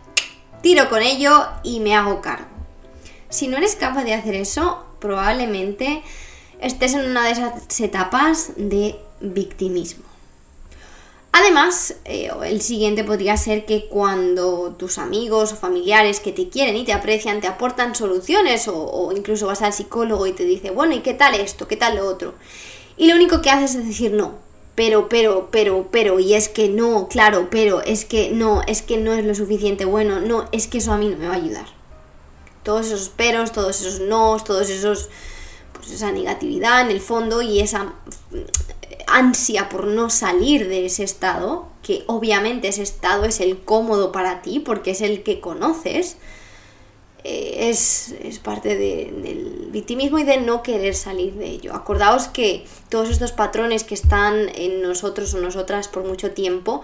tiro 0.62 0.90
con 0.90 1.02
ello 1.02 1.48
y 1.64 1.80
me 1.80 1.96
hago 1.96 2.22
cargo. 2.22 2.48
Si 3.30 3.48
no 3.48 3.58
eres 3.58 3.76
capaz 3.76 4.04
de 4.04 4.14
hacer 4.14 4.36
eso, 4.36 4.86
probablemente 5.00 6.04
estés 6.60 6.94
en 6.94 7.10
una 7.10 7.26
de 7.26 7.32
esas 7.32 7.80
etapas 7.80 8.52
de 8.58 9.00
victimismo. 9.22 10.04
Además, 11.40 11.94
eh, 12.06 12.32
el 12.46 12.62
siguiente 12.62 13.04
podría 13.04 13.38
ser 13.38 13.66
que 13.68 13.86
cuando 13.90 14.74
tus 14.76 14.98
amigos 14.98 15.54
o 15.54 15.56
familiares 15.56 16.20
que 16.20 16.32
te 16.32 16.50
quieren 16.50 16.76
y 16.76 16.84
te 16.84 16.94
aprecian 16.94 17.42
te 17.42 17.48
aportan 17.48 17.94
soluciones 17.94 18.68
o, 18.68 19.14
incluso 19.16 19.46
vas 19.46 19.62
al 19.62 19.72
psicólogo 19.72 20.26
y 20.26 20.32
te 20.32 20.46
dice, 20.46 20.72
bueno, 20.72 20.96
¿y 20.96 21.02
qué 21.02 21.14
tal 21.14 21.36
esto? 21.36 21.68
¿Qué 21.68 21.78
tal 21.78 21.98
lo 21.98 22.08
otro? 22.08 22.34
Y 22.98 23.08
lo 23.08 23.16
único 23.16 23.44
que 23.44 23.52
haces 23.52 23.76
es 23.76 23.86
decir 23.86 24.14
no, 24.14 24.34
pero, 24.74 25.10
pero, 25.10 25.50
pero, 25.52 25.90
pero, 25.92 26.20
y 26.20 26.34
es 26.34 26.50
que 26.50 26.70
no, 26.70 27.08
claro, 27.08 27.50
pero, 27.52 27.84
es 27.84 28.04
que 28.06 28.32
no, 28.32 28.64
es 28.66 28.82
que 28.82 28.98
no 28.98 29.14
es 29.14 29.24
lo 29.24 29.36
suficiente 29.36 29.86
bueno, 29.86 30.20
no, 30.20 30.50
es 30.52 30.66
que 30.66 30.80
eso 30.80 30.92
a 30.92 30.98
mí 30.98 31.08
no 31.08 31.18
me 31.18 31.28
va 31.28 31.36
a 31.36 31.38
ayudar. 31.38 31.68
Todos 32.64 32.88
esos 32.88 33.10
peros, 33.10 33.52
todos 33.52 33.80
esos 33.80 34.00
nos, 34.00 34.44
todos 34.44 34.72
esos, 34.72 35.10
pues 35.74 35.92
esa 35.92 36.12
negatividad 36.12 36.82
en 36.82 36.90
el 36.90 37.00
fondo 37.00 37.44
y 37.44 37.60
esa 37.60 37.94
ansia 39.08 39.70
por 39.70 39.88
no 39.88 40.10
salir 40.10 40.68
de 40.68 40.86
ese 40.86 41.04
estado, 41.04 41.68
que 41.82 42.04
obviamente 42.08 42.68
ese 42.68 42.84
estado 42.84 43.26
es 43.26 43.40
el 43.40 43.64
cómodo 43.64 44.12
para 44.12 44.42
ti 44.42 44.60
porque 44.60 44.92
es 44.92 45.02
el 45.02 45.24
que 45.24 45.40
conoces, 45.40 46.18
eh, 47.24 47.70
es, 47.70 48.40
parte 48.44 48.78
del 48.78 49.70
victimismo 49.72 50.20
y 50.20 50.24
de 50.24 50.38
no 50.38 50.64
querer 50.64 50.96
salir 50.96 51.34
de 51.34 51.48
ello. 51.48 51.74
Acordaos 51.74 52.28
que 52.28 52.66
todos 52.90 53.10
estos 53.10 53.32
patrones 53.32 53.84
que 53.84 53.96
están 53.96 54.50
en 54.56 54.82
nosotros 54.82 55.34
o 55.34 55.40
nosotras 55.40 55.88
por 55.88 56.04
mucho 56.06 56.32
tiempo, 56.32 56.84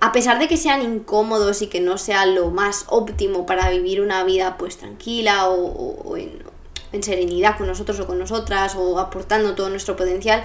a 0.00 0.12
pesar 0.12 0.38
de 0.38 0.48
que 0.48 0.56
sean 0.56 0.82
incómodos 0.82 1.62
y 1.62 1.66
que 1.66 1.80
no 1.80 1.98
sea 1.98 2.24
lo 2.26 2.50
más 2.50 2.84
óptimo 2.88 3.46
para 3.46 3.68
vivir 3.70 4.00
una 4.00 4.24
vida 4.24 4.56
pues 4.58 4.76
tranquila 4.76 5.48
o, 5.48 6.16
en 6.16 7.02
serenidad 7.02 7.58
con 7.58 7.66
nosotros 7.66 7.98
o 8.00 8.06
con 8.06 8.18
nosotras 8.18 8.76
o 8.76 8.98
aportando 8.98 9.54
todo 9.54 9.68
nuestro 9.68 9.96
potencial, 9.96 10.44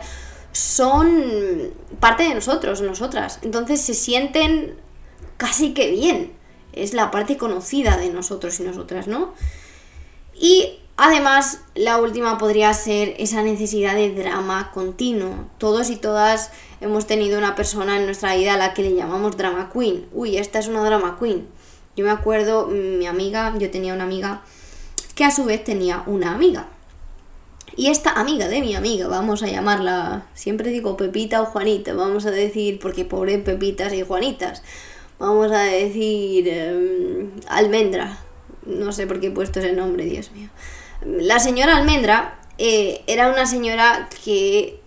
son 0.51 1.71
parte 1.99 2.23
de 2.23 2.35
nosotros, 2.35 2.81
nosotras. 2.81 3.39
Entonces 3.41 3.81
se 3.81 3.93
sienten 3.93 4.75
casi 5.37 5.73
que 5.73 5.91
bien. 5.91 6.33
Es 6.73 6.93
la 6.93 7.11
parte 7.11 7.37
conocida 7.37 7.97
de 7.97 8.09
nosotros 8.09 8.59
y 8.59 8.63
nosotras, 8.63 9.07
¿no? 9.07 9.33
Y 10.33 10.79
además, 10.97 11.61
la 11.75 11.97
última 11.97 12.37
podría 12.37 12.73
ser 12.73 13.15
esa 13.17 13.41
necesidad 13.41 13.95
de 13.95 14.13
drama 14.13 14.71
continuo. 14.73 15.49
Todos 15.57 15.89
y 15.89 15.95
todas 15.95 16.51
hemos 16.79 17.07
tenido 17.07 17.37
una 17.37 17.55
persona 17.55 17.97
en 17.97 18.05
nuestra 18.05 18.35
vida 18.35 18.53
a 18.53 18.57
la 18.57 18.73
que 18.73 18.83
le 18.83 18.95
llamamos 18.95 19.35
drama 19.35 19.69
queen. 19.73 20.07
Uy, 20.13 20.37
esta 20.37 20.59
es 20.59 20.67
una 20.67 20.83
drama 20.83 21.17
queen. 21.19 21.47
Yo 21.95 22.05
me 22.05 22.11
acuerdo, 22.11 22.67
mi 22.67 23.07
amiga, 23.07 23.53
yo 23.57 23.69
tenía 23.71 23.93
una 23.93 24.05
amiga 24.05 24.41
que 25.15 25.25
a 25.25 25.31
su 25.31 25.43
vez 25.43 25.63
tenía 25.63 26.03
una 26.05 26.33
amiga. 26.33 26.69
Y 27.79 27.87
esta 27.87 28.11
amiga 28.11 28.49
de 28.49 28.59
mi 28.59 28.75
amiga, 28.75 29.07
vamos 29.07 29.41
a 29.41 29.47
llamarla, 29.47 30.25
siempre 30.33 30.69
digo 30.69 30.97
Pepita 30.97 31.41
o 31.41 31.45
Juanita, 31.45 31.93
vamos 31.93 32.25
a 32.25 32.31
decir, 32.31 32.77
porque 32.77 33.05
pobre 33.05 33.37
Pepitas 33.37 33.93
y 33.93 34.03
Juanitas, 34.03 34.63
vamos 35.17 35.49
a 35.53 35.61
decir 35.61 36.45
em, 36.49 37.31
Almendra, 37.47 38.17
no 38.65 38.91
sé 38.91 39.07
por 39.07 39.21
qué 39.21 39.27
he 39.27 39.31
puesto 39.31 39.61
ese 39.61 39.71
nombre, 39.71 40.03
Dios 40.03 40.31
mío. 40.33 40.49
La 41.05 41.39
señora 41.39 41.77
Almendra 41.77 42.41
eh, 42.57 43.01
era 43.07 43.29
una 43.29 43.45
señora 43.45 44.09
que 44.25 44.81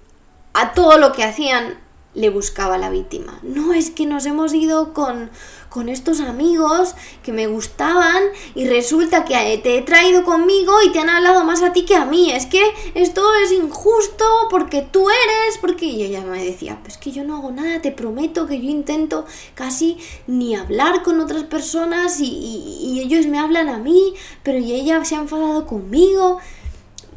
a 0.52 0.74
todo 0.74 0.98
lo 0.98 1.12
que 1.12 1.24
hacían 1.24 1.78
le 2.14 2.28
buscaba 2.28 2.76
la 2.76 2.90
víctima. 2.90 3.38
No 3.42 3.72
es 3.72 3.90
que 3.90 4.04
nos 4.04 4.26
hemos 4.26 4.52
ido 4.52 4.92
con, 4.92 5.30
con 5.68 5.88
estos 5.88 6.20
amigos 6.20 6.94
que 7.22 7.32
me 7.32 7.46
gustaban 7.46 8.22
y 8.54 8.66
resulta 8.66 9.24
que 9.24 9.60
te 9.62 9.78
he 9.78 9.82
traído 9.82 10.22
conmigo 10.22 10.74
y 10.84 10.92
te 10.92 10.98
han 10.98 11.08
hablado 11.08 11.44
más 11.44 11.62
a 11.62 11.72
ti 11.72 11.84
que 11.84 11.94
a 11.94 12.04
mí. 12.04 12.30
Es 12.30 12.46
que 12.46 12.62
esto 12.94 13.22
es 13.42 13.52
injusto 13.52 14.24
porque 14.50 14.82
tú 14.82 15.08
eres, 15.08 15.58
porque 15.58 15.86
y 15.86 16.02
ella 16.02 16.20
me 16.20 16.44
decía, 16.44 16.78
pues 16.82 16.98
que 16.98 17.12
yo 17.12 17.24
no 17.24 17.36
hago 17.36 17.50
nada, 17.50 17.80
te 17.80 17.92
prometo 17.92 18.46
que 18.46 18.60
yo 18.60 18.68
intento 18.68 19.24
casi 19.54 19.96
ni 20.26 20.54
hablar 20.54 21.02
con 21.02 21.18
otras 21.20 21.44
personas 21.44 22.20
y, 22.20 22.26
y 22.26 23.00
ellos 23.00 23.26
me 23.26 23.38
hablan 23.38 23.70
a 23.70 23.78
mí, 23.78 24.14
pero 24.42 24.58
y 24.58 24.72
ella 24.72 25.02
se 25.04 25.16
ha 25.16 25.20
enfadado 25.20 25.66
conmigo. 25.66 26.40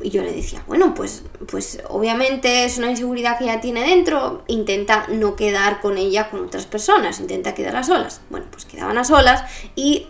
Y 0.02 0.10
yo 0.10 0.22
le 0.24 0.34
decía, 0.34 0.64
bueno, 0.68 0.94
pues, 0.94 1.24
pues 1.48 1.82
obviamente 1.90 2.66
es 2.66 2.78
una 2.78 2.90
inseguridad 2.90 3.38
que 3.38 3.46
ella 3.46 3.62
tiene 3.62 3.82
dentro, 3.82 4.44
intenta 4.48 5.08
no 5.08 5.36
quedar 5.36 5.80
con 5.82 5.98
ella 5.98 6.30
con 6.30 6.46
otras 6.46 6.66
personas, 6.66 7.20
intenta 7.20 7.54
quedar 7.54 7.76
a 7.76 7.84
solas. 7.84 8.22
Bueno, 8.30 8.46
pues 8.52 8.66
quedaban 8.66 8.98
a 8.98 9.04
solas 9.04 9.44
y 9.76 10.08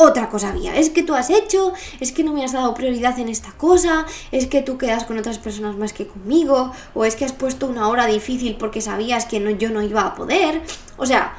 otra 0.00 0.28
cosa 0.28 0.50
había, 0.50 0.76
es 0.76 0.90
que 0.90 1.02
tú 1.02 1.14
has 1.14 1.28
hecho, 1.28 1.72
es 1.98 2.12
que 2.12 2.22
no 2.22 2.32
me 2.32 2.44
has 2.44 2.52
dado 2.52 2.72
prioridad 2.72 3.18
en 3.18 3.28
esta 3.28 3.50
cosa, 3.52 4.06
es 4.30 4.46
que 4.46 4.62
tú 4.62 4.78
quedas 4.78 5.04
con 5.04 5.18
otras 5.18 5.38
personas 5.38 5.76
más 5.76 5.92
que 5.92 6.06
conmigo, 6.06 6.72
o 6.94 7.04
es 7.04 7.16
que 7.16 7.24
has 7.24 7.32
puesto 7.32 7.66
una 7.66 7.88
hora 7.88 8.06
difícil 8.06 8.56
porque 8.56 8.80
sabías 8.80 9.26
que 9.26 9.40
no, 9.40 9.50
yo 9.50 9.70
no 9.70 9.82
iba 9.82 10.02
a 10.02 10.14
poder. 10.14 10.62
O 10.98 11.06
sea, 11.06 11.36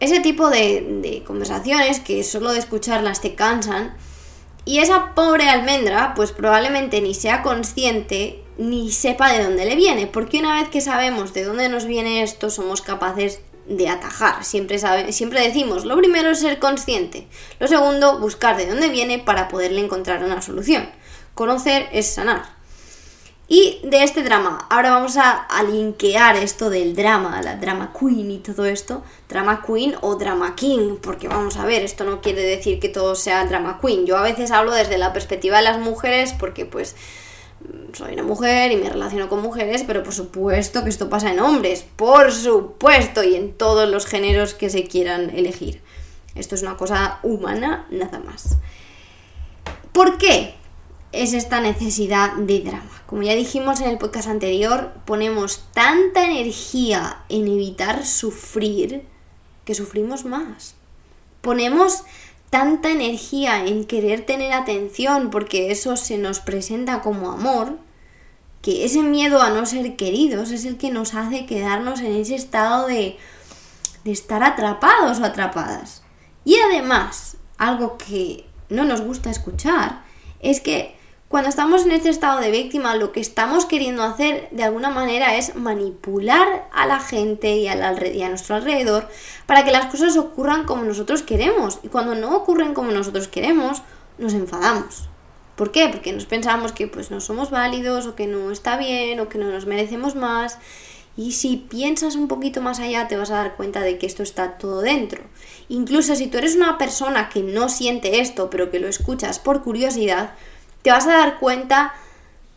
ese 0.00 0.18
tipo 0.18 0.50
de, 0.50 1.00
de 1.00 1.22
conversaciones 1.22 2.00
que 2.00 2.24
solo 2.24 2.50
de 2.50 2.58
escucharlas 2.58 3.20
te 3.20 3.36
cansan 3.36 3.94
y 4.68 4.80
esa 4.80 5.14
pobre 5.14 5.48
almendra, 5.48 6.12
pues 6.14 6.32
probablemente 6.32 7.00
ni 7.00 7.14
sea 7.14 7.40
consciente 7.40 8.44
ni 8.58 8.92
sepa 8.92 9.32
de 9.32 9.42
dónde 9.42 9.64
le 9.64 9.76
viene, 9.76 10.06
porque 10.06 10.40
una 10.40 10.60
vez 10.60 10.68
que 10.68 10.82
sabemos 10.82 11.32
de 11.32 11.44
dónde 11.44 11.70
nos 11.70 11.86
viene 11.86 12.22
esto, 12.22 12.50
somos 12.50 12.82
capaces 12.82 13.40
de 13.66 13.88
atajar. 13.88 14.44
Siempre, 14.44 14.78
sabe, 14.78 15.12
siempre 15.12 15.40
decimos, 15.40 15.86
lo 15.86 15.96
primero 15.96 16.28
es 16.28 16.40
ser 16.40 16.58
consciente, 16.58 17.28
lo 17.58 17.66
segundo, 17.66 18.18
buscar 18.18 18.58
de 18.58 18.66
dónde 18.66 18.90
viene 18.90 19.18
para 19.18 19.48
poderle 19.48 19.80
encontrar 19.80 20.22
una 20.22 20.42
solución. 20.42 20.90
Conocer 21.32 21.88
es 21.90 22.06
sanar. 22.06 22.57
Y 23.50 23.80
de 23.82 24.04
este 24.04 24.22
drama, 24.22 24.66
ahora 24.68 24.90
vamos 24.90 25.16
a, 25.16 25.48
linkear 25.62 26.36
esto 26.36 26.68
del 26.68 26.94
drama, 26.94 27.40
la 27.40 27.56
drama 27.56 27.94
queen 27.98 28.30
y 28.30 28.38
todo 28.38 28.66
esto, 28.66 29.02
drama 29.26 29.64
queen 29.66 29.94
o 30.02 30.16
drama 30.16 30.54
king, 30.54 30.96
porque 31.00 31.28
vamos 31.28 31.56
a 31.56 31.64
ver, 31.64 31.82
esto 31.82 32.04
no 32.04 32.20
quiere 32.20 32.42
decir 32.42 32.78
que 32.78 32.90
todo 32.90 33.14
sea 33.14 33.46
drama 33.46 33.80
queen. 33.80 34.04
Yo 34.04 34.18
a 34.18 34.22
veces 34.22 34.50
hablo 34.50 34.72
desde 34.72 34.98
la 34.98 35.14
perspectiva 35.14 35.56
de 35.56 35.62
las 35.64 35.78
mujeres 35.78 36.34
porque 36.38 36.66
pues 36.66 36.94
soy 37.94 38.12
una 38.12 38.22
mujer 38.22 38.70
y 38.70 38.76
me 38.76 38.90
relaciono 38.90 39.30
con 39.30 39.40
mujeres, 39.40 39.82
pero 39.86 40.02
por 40.02 40.12
supuesto 40.12 40.84
que 40.84 40.90
esto 40.90 41.08
pasa 41.08 41.32
en 41.32 41.40
hombres, 41.40 41.86
por 41.96 42.30
supuesto, 42.32 43.24
y 43.24 43.34
en 43.34 43.54
todos 43.54 43.88
los 43.88 44.04
géneros 44.04 44.52
que 44.52 44.68
se 44.68 44.84
quieran 44.84 45.30
elegir. 45.30 45.80
Esto 46.34 46.54
es 46.54 46.60
una 46.60 46.76
cosa 46.76 47.18
humana, 47.22 47.86
nada 47.90 48.20
más. 48.20 48.58
¿Por 49.92 50.18
qué? 50.18 50.57
Es 51.12 51.32
esta 51.32 51.60
necesidad 51.60 52.34
de 52.34 52.60
drama. 52.60 53.02
Como 53.06 53.22
ya 53.22 53.34
dijimos 53.34 53.80
en 53.80 53.88
el 53.88 53.98
podcast 53.98 54.28
anterior, 54.28 54.92
ponemos 55.06 55.64
tanta 55.72 56.24
energía 56.24 57.24
en 57.28 57.48
evitar 57.48 58.04
sufrir 58.04 59.06
que 59.64 59.74
sufrimos 59.74 60.24
más. 60.24 60.74
Ponemos 61.40 62.04
tanta 62.50 62.90
energía 62.90 63.64
en 63.64 63.84
querer 63.84 64.26
tener 64.26 64.52
atención 64.52 65.30
porque 65.30 65.70
eso 65.70 65.96
se 65.96 66.18
nos 66.18 66.40
presenta 66.40 67.00
como 67.00 67.30
amor, 67.30 67.78
que 68.62 68.84
ese 68.84 69.02
miedo 69.02 69.40
a 69.40 69.50
no 69.50 69.66
ser 69.66 69.96
queridos 69.96 70.50
es 70.50 70.64
el 70.64 70.76
que 70.78 70.90
nos 70.90 71.14
hace 71.14 71.46
quedarnos 71.46 72.00
en 72.00 72.16
ese 72.16 72.34
estado 72.34 72.86
de, 72.86 73.16
de 74.04 74.10
estar 74.10 74.42
atrapados 74.42 75.20
o 75.20 75.24
atrapadas. 75.24 76.02
Y 76.44 76.56
además, 76.58 77.36
algo 77.56 77.96
que 77.98 78.46
no 78.68 78.84
nos 78.84 79.00
gusta 79.00 79.30
escuchar, 79.30 80.02
es 80.40 80.60
que 80.60 80.97
cuando 81.28 81.50
estamos 81.50 81.84
en 81.84 81.92
este 81.92 82.08
estado 82.08 82.40
de 82.40 82.50
víctima, 82.50 82.96
lo 82.96 83.12
que 83.12 83.20
estamos 83.20 83.66
queriendo 83.66 84.02
hacer 84.02 84.48
de 84.50 84.64
alguna 84.64 84.88
manera 84.88 85.36
es 85.36 85.56
manipular 85.56 86.66
a 86.72 86.86
la 86.86 87.00
gente 87.00 87.56
y, 87.56 87.68
a 87.68 88.28
nuestro 88.30 88.54
alrededor 88.54 89.06
para 89.44 89.62
que 89.62 89.70
las 89.70 89.86
cosas 89.86 90.16
ocurran 90.16 90.64
como 90.64 90.84
nosotros 90.84 91.22
queremos. 91.22 91.80
Y 91.82 91.88
cuando 91.88 92.14
no 92.14 92.34
ocurren 92.34 92.72
como 92.72 92.92
nosotros 92.92 93.28
queremos, 93.28 93.82
nos 94.16 94.32
enfadamos. 94.32 95.10
¿Por 95.54 95.70
qué? 95.70 95.90
Porque 95.90 96.14
nos 96.14 96.24
pensamos 96.24 96.72
que 96.72 96.86
pues 96.86 97.10
no 97.10 97.20
somos 97.20 97.50
válidos 97.50 98.06
o 98.06 98.14
que 98.14 98.26
no 98.26 98.50
está 98.50 98.78
bien 98.78 99.20
o 99.20 99.28
que 99.28 99.36
no 99.36 99.50
nos 99.50 99.66
merecemos 99.66 100.14
más. 100.14 100.58
Y 101.14 101.32
si 101.32 101.56
piensas 101.56 102.16
un 102.16 102.28
poquito 102.28 102.62
más 102.62 102.80
allá 102.80 103.06
te 103.06 103.18
vas 103.18 103.30
a 103.30 103.36
dar 103.36 103.56
cuenta 103.56 103.82
de 103.82 103.98
que 103.98 104.06
esto 104.06 104.22
está 104.22 104.56
todo 104.56 104.80
dentro. 104.80 105.20
Incluso 105.68 106.16
si 106.16 106.28
tú 106.28 106.38
eres 106.38 106.56
una 106.56 106.78
persona 106.78 107.28
que 107.28 107.42
no 107.42 107.68
siente 107.68 108.20
esto 108.20 108.48
pero 108.48 108.70
que 108.70 108.80
lo 108.80 108.88
escuchas 108.88 109.38
por 109.38 109.62
curiosidad, 109.62 110.30
te 110.88 110.92
vas 110.92 111.06
a 111.06 111.18
dar 111.18 111.38
cuenta 111.38 111.92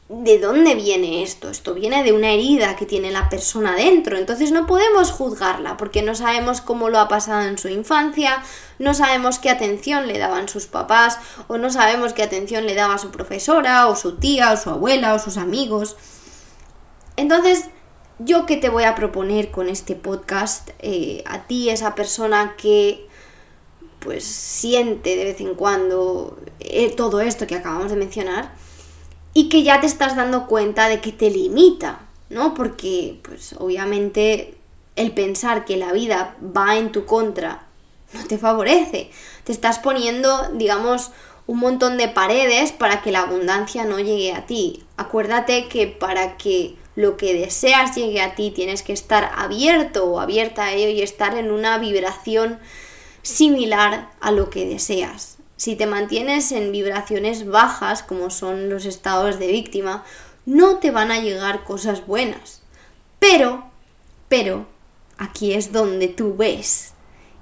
¿de 0.07 0.39
dónde 0.39 0.73
viene 0.73 1.21
esto? 1.21 1.49
Esto 1.49 1.73
viene 1.73 2.01
de 2.01 2.13
una 2.13 2.31
herida 2.31 2.77
que 2.77 2.85
tiene 2.85 3.11
la 3.11 3.27
persona 3.27 3.75
dentro, 3.75 4.17
entonces 4.17 4.53
no 4.53 4.67
podemos 4.67 5.11
juzgarla 5.11 5.75
porque 5.75 6.01
no 6.01 6.15
sabemos 6.15 6.61
cómo 6.61 6.87
lo 6.87 6.99
ha 6.99 7.09
pasado 7.09 7.41
en 7.41 7.57
su 7.57 7.67
infancia, 7.67 8.41
no 8.79 8.93
sabemos 8.93 9.37
qué 9.37 9.49
atención 9.49 10.07
le 10.07 10.17
daban 10.17 10.47
sus 10.47 10.67
papás 10.67 11.19
o 11.49 11.57
no 11.57 11.69
sabemos 11.69 12.13
qué 12.13 12.23
atención 12.23 12.65
le 12.67 12.73
daba 12.73 12.97
su 12.99 13.11
profesora 13.11 13.87
o 13.87 13.97
su 13.97 14.15
tía 14.15 14.53
o 14.53 14.55
su 14.57 14.69
abuela 14.69 15.13
o 15.13 15.19
sus 15.19 15.35
amigos. 15.35 15.97
Entonces, 17.17 17.65
yo 18.19 18.45
qué 18.45 18.55
te 18.55 18.69
voy 18.69 18.85
a 18.85 18.95
proponer 18.95 19.51
con 19.51 19.67
este 19.67 19.95
podcast 19.95 20.69
eh, 20.79 21.21
a 21.27 21.47
ti, 21.47 21.69
esa 21.69 21.95
persona 21.95 22.55
que 22.55 23.10
pues 24.01 24.25
siente 24.25 25.15
de 25.15 25.23
vez 25.23 25.41
en 25.41 25.55
cuando 25.55 26.37
eh, 26.59 26.93
todo 26.95 27.21
esto 27.21 27.47
que 27.47 27.55
acabamos 27.55 27.89
de 27.89 27.97
mencionar, 27.97 28.53
y 29.33 29.47
que 29.47 29.63
ya 29.63 29.79
te 29.79 29.87
estás 29.87 30.15
dando 30.15 30.47
cuenta 30.47 30.89
de 30.89 30.99
que 30.99 31.11
te 31.11 31.29
limita, 31.29 31.99
¿no? 32.29 32.53
Porque, 32.53 33.19
pues 33.23 33.55
obviamente, 33.57 34.57
el 34.95 35.13
pensar 35.13 35.63
que 35.63 35.77
la 35.77 35.93
vida 35.93 36.35
va 36.41 36.77
en 36.77 36.91
tu 36.91 37.05
contra 37.05 37.67
no 38.13 38.25
te 38.27 38.37
favorece. 38.37 39.09
Te 39.45 39.51
estás 39.51 39.79
poniendo, 39.79 40.49
digamos, 40.53 41.11
un 41.47 41.59
montón 41.59 41.97
de 41.97 42.09
paredes 42.09 42.71
para 42.71 43.01
que 43.01 43.11
la 43.11 43.21
abundancia 43.21 43.85
no 43.85 43.99
llegue 43.99 44.33
a 44.33 44.45
ti. 44.45 44.83
Acuérdate 44.97 45.67
que 45.67 45.87
para 45.87 46.37
que 46.37 46.75
lo 46.95 47.15
que 47.15 47.33
deseas 47.33 47.95
llegue 47.95 48.21
a 48.21 48.35
ti 48.35 48.51
tienes 48.51 48.83
que 48.83 48.93
estar 48.93 49.31
abierto 49.35 50.05
o 50.05 50.19
abierta 50.19 50.65
a 50.65 50.73
ello 50.73 50.89
y 50.89 51.01
estar 51.01 51.37
en 51.37 51.51
una 51.51 51.77
vibración 51.77 52.59
similar 53.21 54.09
a 54.19 54.31
lo 54.31 54.49
que 54.49 54.65
deseas. 54.65 55.37
Si 55.57 55.75
te 55.75 55.85
mantienes 55.85 56.51
en 56.51 56.71
vibraciones 56.71 57.45
bajas, 57.45 58.01
como 58.01 58.29
son 58.29 58.69
los 58.69 58.85
estados 58.85 59.37
de 59.37 59.47
víctima, 59.47 60.03
no 60.45 60.77
te 60.77 60.91
van 60.91 61.11
a 61.11 61.19
llegar 61.19 61.63
cosas 61.63 62.07
buenas. 62.07 62.61
Pero, 63.19 63.65
pero, 64.27 64.65
aquí 65.17 65.53
es 65.53 65.71
donde 65.71 66.07
tú 66.07 66.35
ves, 66.35 66.93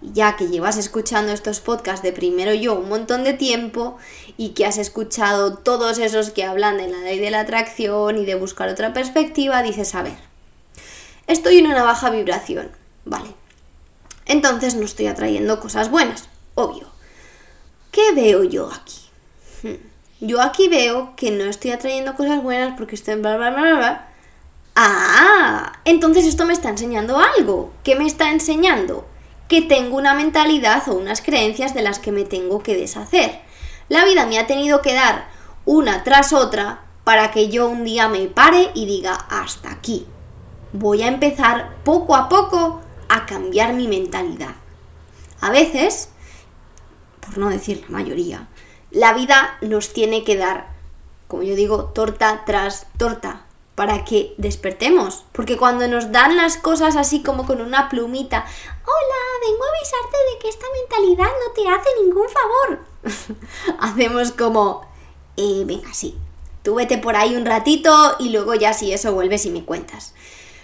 ya 0.02 0.36
que 0.36 0.48
llevas 0.48 0.78
escuchando 0.78 1.32
estos 1.32 1.62
podcasts 1.62 2.04
de 2.04 2.12
primero 2.12 2.54
yo 2.54 2.76
un 2.76 2.90
montón 2.90 3.24
de 3.24 3.34
tiempo 3.34 3.98
y 4.36 4.50
que 4.50 4.66
has 4.66 4.78
escuchado 4.78 5.56
todos 5.56 5.98
esos 5.98 6.32
que 6.32 6.44
hablan 6.44 6.78
de 6.78 6.90
la 6.90 6.98
ley 7.00 7.20
de 7.20 7.32
la 7.32 7.42
atracción 7.42 8.18
y 8.18 8.26
de 8.26 8.36
buscar 8.36 8.68
otra 8.68 8.94
perspectiva, 8.94 9.64
dices, 9.64 9.96
a 9.96 10.04
ver, 10.04 10.18
estoy 11.28 11.60
en 11.60 11.68
una 11.68 11.84
baja 11.84 12.10
vibración, 12.10 12.70
vale. 13.06 13.34
Entonces 14.30 14.76
no 14.76 14.86
estoy 14.86 15.08
atrayendo 15.08 15.60
cosas 15.60 15.90
buenas, 15.90 16.30
obvio. 16.54 16.88
¿Qué 17.92 18.14
veo 18.14 18.44
yo 18.44 18.72
aquí? 18.72 19.02
Hmm. 19.64 19.90
Yo 20.22 20.40
aquí 20.40 20.68
veo 20.70 21.16
que 21.16 21.32
no 21.32 21.46
estoy 21.46 21.72
atrayendo 21.72 22.16
cosas 22.16 22.44
buenas 22.44 22.78
porque 22.78 22.94
estoy 22.94 23.16
en 23.16 23.24
bla 23.24 23.38
bla 23.38 23.50
bla 23.50 23.76
bla. 23.76 24.08
Ah, 24.76 25.74
entonces 25.84 26.26
esto 26.26 26.46
me 26.46 26.54
está 26.54 26.70
enseñando 26.70 27.18
algo. 27.18 27.74
¿Qué 27.84 27.96
me 27.96 28.06
está 28.06 28.32
enseñando? 28.32 29.08
Que 29.48 29.64
tengo 29.64 29.98
una 29.98 30.14
mentalidad 30.14 30.88
o 30.90 30.94
unas 30.94 31.22
creencias 31.22 31.74
de 31.74 31.82
las 31.82 31.98
que 31.98 32.12
me 32.12 32.24
tengo 32.24 32.62
que 32.62 32.76
deshacer. 32.76 33.42
La 33.88 34.06
vida 34.06 34.28
me 34.28 34.38
ha 34.38 34.46
tenido 34.46 34.84
que 34.84 34.94
dar 34.94 35.28
una 35.66 36.04
tras 36.04 36.34
otra 36.34 36.84
para 37.04 37.32
que 37.32 37.50
yo 37.50 37.68
un 37.68 37.84
día 37.84 38.08
me 38.10 38.28
pare 38.28 38.70
y 38.76 38.86
diga 38.86 39.16
hasta 39.16 39.72
aquí. 39.72 40.06
Voy 40.72 41.02
a 41.02 41.08
empezar 41.08 41.78
poco 41.84 42.16
a 42.16 42.30
poco 42.30 42.82
a 43.10 43.26
cambiar 43.26 43.74
mi 43.74 43.88
mentalidad. 43.88 44.56
A 45.42 45.52
veces 45.52 46.10
por 47.30 47.38
no 47.38 47.50
decir 47.50 47.84
la 47.88 47.98
mayoría, 47.98 48.48
la 48.92 49.14
vida 49.14 49.58
nos 49.62 49.94
tiene 49.94 50.24
que 50.24 50.36
dar, 50.36 50.70
como 51.28 51.44
yo 51.44 51.56
digo, 51.56 51.86
torta 51.86 52.44
tras 52.46 52.88
torta, 52.98 53.46
para 53.76 54.04
que 54.04 54.34
despertemos. 54.38 55.26
Porque 55.32 55.58
cuando 55.58 55.88
nos 55.88 56.12
dan 56.12 56.36
las 56.36 56.58
cosas 56.58 56.96
así 56.96 57.22
como 57.22 57.46
con 57.46 57.62
una 57.62 57.88
plumita, 57.88 58.46
hola, 58.84 59.48
vengo 59.48 59.64
a 59.64 59.70
avisarte 59.78 60.18
de 60.34 60.40
que 60.40 60.50
esta 60.50 60.66
mentalidad 60.82 61.26
no 61.28 61.54
te 61.54 61.70
hace 61.70 61.90
ningún 62.04 62.28
favor. 62.30 62.80
Hacemos 63.80 64.32
como, 64.32 64.82
eh, 65.38 65.64
venga, 65.66 65.94
sí, 65.94 66.18
tú 66.64 66.76
vete 66.76 66.98
por 66.98 67.16
ahí 67.16 67.36
un 67.36 67.46
ratito 67.46 68.16
y 68.20 68.30
luego 68.30 68.56
ya 68.56 68.74
si 68.74 68.92
eso 68.92 69.14
vuelves 69.14 69.46
y 69.46 69.52
me 69.52 69.64
cuentas. 69.64 70.14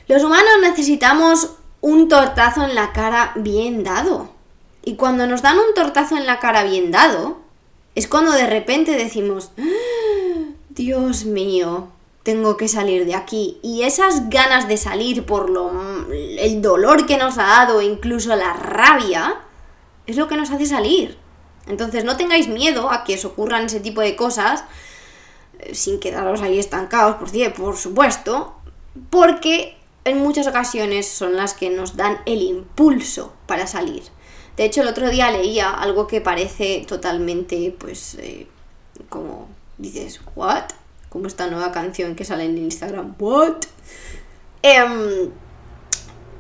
Los 0.07 0.23
humanos 0.23 0.53
necesitamos 0.61 1.51
un 1.85 2.09
tortazo 2.09 2.63
en 2.63 2.73
la 2.73 2.93
cara 2.93 3.33
bien 3.35 3.83
dado. 3.83 4.31
Y 4.83 4.95
cuando 4.95 5.27
nos 5.27 5.43
dan 5.43 5.59
un 5.59 5.75
tortazo 5.75 6.17
en 6.17 6.25
la 6.25 6.39
cara 6.39 6.63
bien 6.63 6.89
dado, 6.89 7.37
es 7.93 8.07
cuando 8.07 8.31
de 8.31 8.47
repente 8.47 8.93
decimos, 8.93 9.51
¡Ah! 9.59 10.49
Dios 10.69 11.25
mío, 11.25 11.89
tengo 12.23 12.57
que 12.57 12.69
salir 12.69 13.05
de 13.05 13.13
aquí. 13.13 13.59
Y 13.61 13.83
esas 13.83 14.31
ganas 14.31 14.67
de 14.67 14.77
salir 14.77 15.27
por 15.27 15.51
lo, 15.51 15.71
el 16.11 16.59
dolor 16.63 17.05
que 17.05 17.17
nos 17.17 17.37
ha 17.37 17.45
dado, 17.45 17.83
incluso 17.83 18.35
la 18.35 18.53
rabia, 18.53 19.41
es 20.07 20.17
lo 20.17 20.27
que 20.27 20.37
nos 20.37 20.49
hace 20.49 20.65
salir. 20.65 21.19
Entonces 21.67 22.03
no 22.03 22.17
tengáis 22.17 22.47
miedo 22.47 22.89
a 22.89 23.03
que 23.03 23.13
os 23.13 23.25
ocurran 23.25 23.65
ese 23.65 23.79
tipo 23.79 24.01
de 24.01 24.15
cosas, 24.15 24.63
eh, 25.59 25.75
sin 25.75 25.99
quedaros 25.99 26.41
ahí 26.41 26.57
estancados, 26.57 27.17
por, 27.17 27.53
por 27.53 27.77
supuesto, 27.77 28.55
porque 29.11 29.77
en 30.05 30.19
muchas 30.19 30.47
ocasiones 30.47 31.07
son 31.07 31.35
las 31.35 31.53
que 31.53 31.69
nos 31.69 31.97
dan 31.97 32.19
el 32.25 32.41
impulso 32.41 33.33
para 33.47 33.67
salir. 33.67 34.03
De 34.55 34.63
hecho, 34.63 34.81
el 34.81 34.87
otro 34.87 35.09
día 35.09 35.31
leía 35.31 35.69
algo 35.71 36.07
que 36.07 36.21
parece 36.21 36.85
totalmente, 36.87 37.75
pues, 37.77 38.15
eh, 38.19 38.47
como 39.09 39.49
dices, 39.77 40.21
¿what? 40.35 40.65
Como 41.09 41.27
esta 41.27 41.47
nueva 41.47 41.71
canción 41.71 42.15
que 42.15 42.23
sale 42.23 42.45
en 42.45 42.57
Instagram, 42.57 43.15
¿what? 43.19 43.65
Em, 44.61 45.31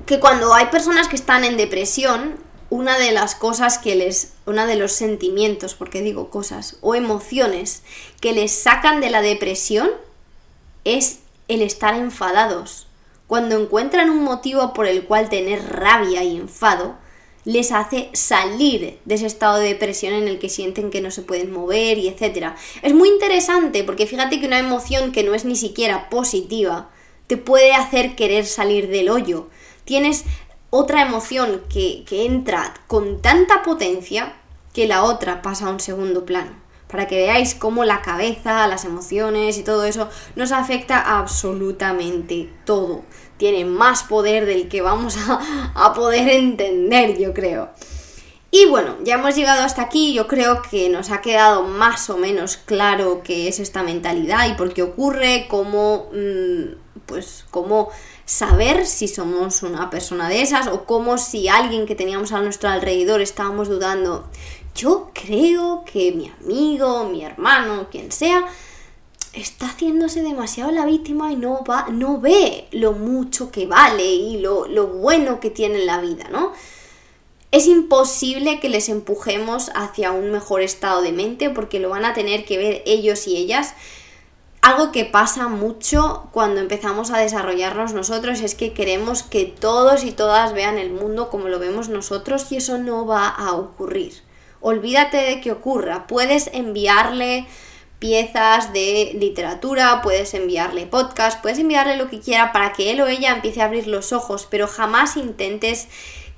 que 0.05 0.19
cuando 0.19 0.53
hay 0.53 0.67
personas 0.67 1.07
que 1.07 1.15
están 1.15 1.43
en 1.43 1.57
depresión, 1.57 2.37
una 2.69 2.97
de 2.99 3.11
las 3.11 3.35
cosas 3.35 3.79
que 3.79 3.95
les, 3.95 4.33
una 4.45 4.65
de 4.67 4.75
los 4.75 4.91
sentimientos, 4.91 5.73
porque 5.73 6.01
digo 6.01 6.29
cosas, 6.29 6.77
o 6.81 6.95
emociones 6.95 7.81
que 8.21 8.33
les 8.33 8.51
sacan 8.51 9.01
de 9.01 9.09
la 9.09 9.21
depresión 9.21 9.89
es 10.83 11.19
el 11.47 11.61
estar 11.61 11.95
enfadados. 11.95 12.87
Cuando 13.27 13.59
encuentran 13.59 14.11
un 14.11 14.23
motivo 14.23 14.73
por 14.73 14.85
el 14.85 15.05
cual 15.05 15.29
tener 15.29 15.63
rabia 15.67 16.23
y 16.23 16.37
enfado, 16.37 16.95
les 17.43 17.71
hace 17.71 18.09
salir 18.13 18.99
de 19.05 19.15
ese 19.15 19.25
estado 19.25 19.57
de 19.57 19.67
depresión 19.67 20.13
en 20.13 20.27
el 20.27 20.37
que 20.37 20.49
sienten 20.49 20.91
que 20.91 21.01
no 21.01 21.09
se 21.11 21.23
pueden 21.23 21.51
mover 21.51 21.97
y 21.97 22.07
etcétera. 22.07 22.55
Es 22.83 22.93
muy 22.93 23.09
interesante 23.09 23.83
porque 23.83 24.05
fíjate 24.05 24.39
que 24.39 24.47
una 24.47 24.59
emoción 24.59 25.11
que 25.11 25.23
no 25.23 25.33
es 25.33 25.45
ni 25.45 25.55
siquiera 25.55 26.09
positiva 26.09 26.89
te 27.27 27.37
puede 27.37 27.73
hacer 27.73 28.15
querer 28.15 28.45
salir 28.45 28.89
del 28.89 29.09
hoyo. 29.09 29.47
Tienes 29.85 30.25
otra 30.69 31.01
emoción 31.01 31.61
que, 31.67 32.03
que 32.05 32.25
entra 32.25 32.73
con 32.87 33.21
tanta 33.21 33.63
potencia 33.63 34.35
que 34.73 34.87
la 34.87 35.03
otra 35.03 35.41
pasa 35.41 35.67
a 35.67 35.71
un 35.71 35.79
segundo 35.79 36.25
plano 36.25 36.65
para 36.87 37.07
que 37.07 37.17
veáis 37.17 37.55
cómo 37.55 37.83
la 37.83 38.01
cabeza, 38.01 38.67
las 38.67 38.85
emociones 38.85 39.57
y 39.57 39.63
todo 39.63 39.85
eso 39.85 40.09
nos 40.35 40.51
afecta 40.51 41.17
absolutamente 41.17 42.49
todo 42.63 43.03
tiene 43.37 43.65
más 43.65 44.03
poder 44.03 44.45
del 44.45 44.67
que 44.67 44.81
vamos 44.81 45.17
a, 45.75 45.93
poder 45.93 46.29
entender, 46.29 47.17
yo 47.17 47.33
creo. 47.33 47.69
Y 48.51 48.65
bueno, 48.67 48.95
ya 49.03 49.15
hemos 49.15 49.35
llegado 49.35 49.63
hasta 49.63 49.81
aquí, 49.81 50.13
yo 50.13 50.27
creo 50.27 50.61
que 50.61 50.87
nos 50.89 51.11
ha 51.11 51.21
quedado 51.21 51.63
más 51.63 52.09
o 52.09 52.17
menos 52.17 52.55
claro 52.55 53.21
qué 53.23 53.49
es 53.49 53.59
esta 53.59 53.83
mentalidad 53.83 54.47
y 54.47 54.53
por 54.53 54.73
qué 54.73 54.81
ocurre, 54.81 55.47
cómo, 55.49 56.09
mm, 56.13 57.01
pues, 57.05 57.45
cómo 57.51 57.89
saber 58.23 58.85
si 58.85 59.09
somos 59.09 59.61
una 59.61 59.89
persona 59.89 60.29
de 60.29 60.41
esas 60.41 60.67
o 60.67 60.85
cómo 60.85 61.17
si 61.17 61.49
alguien 61.49 61.85
que 61.85 61.95
teníamos 61.95 62.31
a 62.31 62.41
nuestro 62.41 62.69
alrededor 62.69 63.19
estábamos 63.19 63.67
dudando, 63.67 64.29
yo 64.73 65.11
creo 65.13 65.83
que 65.85 66.11
mi 66.13 66.31
amigo, 66.41 67.05
mi 67.05 67.23
hermano, 67.23 67.87
quien 67.89 68.11
sea, 68.11 68.45
está 69.35 69.67
haciéndose 69.67 70.21
demasiado 70.21 70.71
la 70.71 70.85
víctima 70.85 71.31
y 71.31 71.35
no, 71.35 71.63
va, 71.63 71.87
no 71.91 72.19
ve 72.19 72.67
lo 72.71 72.93
mucho 72.93 73.51
que 73.51 73.67
vale 73.67 74.05
y 74.05 74.39
lo, 74.39 74.67
lo 74.67 74.87
bueno 74.87 75.39
que 75.39 75.49
tiene 75.49 75.79
en 75.79 75.85
la 75.85 75.99
vida, 75.99 76.27
¿no? 76.31 76.53
Es 77.51 77.67
imposible 77.67 78.59
que 78.59 78.69
les 78.69 78.89
empujemos 78.89 79.71
hacia 79.75 80.11
un 80.11 80.31
mejor 80.31 80.61
estado 80.61 81.01
de 81.01 81.11
mente 81.11 81.49
porque 81.49 81.79
lo 81.79 81.89
van 81.89 82.05
a 82.05 82.13
tener 82.13 82.45
que 82.45 82.57
ver 82.57 82.83
ellos 82.85 83.27
y 83.27 83.37
ellas. 83.37 83.75
Algo 84.61 84.91
que 84.91 85.05
pasa 85.05 85.47
mucho 85.47 86.27
cuando 86.31 86.59
empezamos 86.59 87.11
a 87.11 87.19
desarrollarnos 87.19 87.93
nosotros 87.93 88.41
es 88.41 88.55
que 88.55 88.73
queremos 88.73 89.21
que 89.23 89.45
todos 89.45 90.03
y 90.03 90.11
todas 90.11 90.53
vean 90.53 90.79
el 90.79 90.91
mundo 90.91 91.29
como 91.29 91.47
lo 91.49 91.59
vemos 91.59 91.87
nosotros 91.87 92.51
y 92.51 92.57
eso 92.57 92.77
no 92.77 93.05
va 93.05 93.27
a 93.27 93.53
ocurrir. 93.53 94.13
Olvídate 94.59 95.17
de 95.17 95.39
que 95.39 95.51
ocurra. 95.51 96.07
Puedes 96.07 96.49
enviarle 96.51 97.47
piezas 98.05 98.71
de 98.71 99.17
literatura, 99.19 100.01
puedes 100.03 100.35
enviarle 100.35 100.85
podcast, 100.85 101.41
puedes 101.41 101.57
enviarle 101.57 101.97
lo 101.97 102.07
que 102.07 102.19
quiera 102.19 102.51
para 102.51 102.71
que 102.71 102.91
él 102.91 103.01
o 103.01 103.07
ella 103.07 103.33
empiece 103.33 103.63
a 103.63 103.65
abrir 103.65 103.87
los 103.87 104.13
ojos, 104.13 104.47
pero 104.47 104.67
jamás 104.67 105.17
intentes 105.17 105.87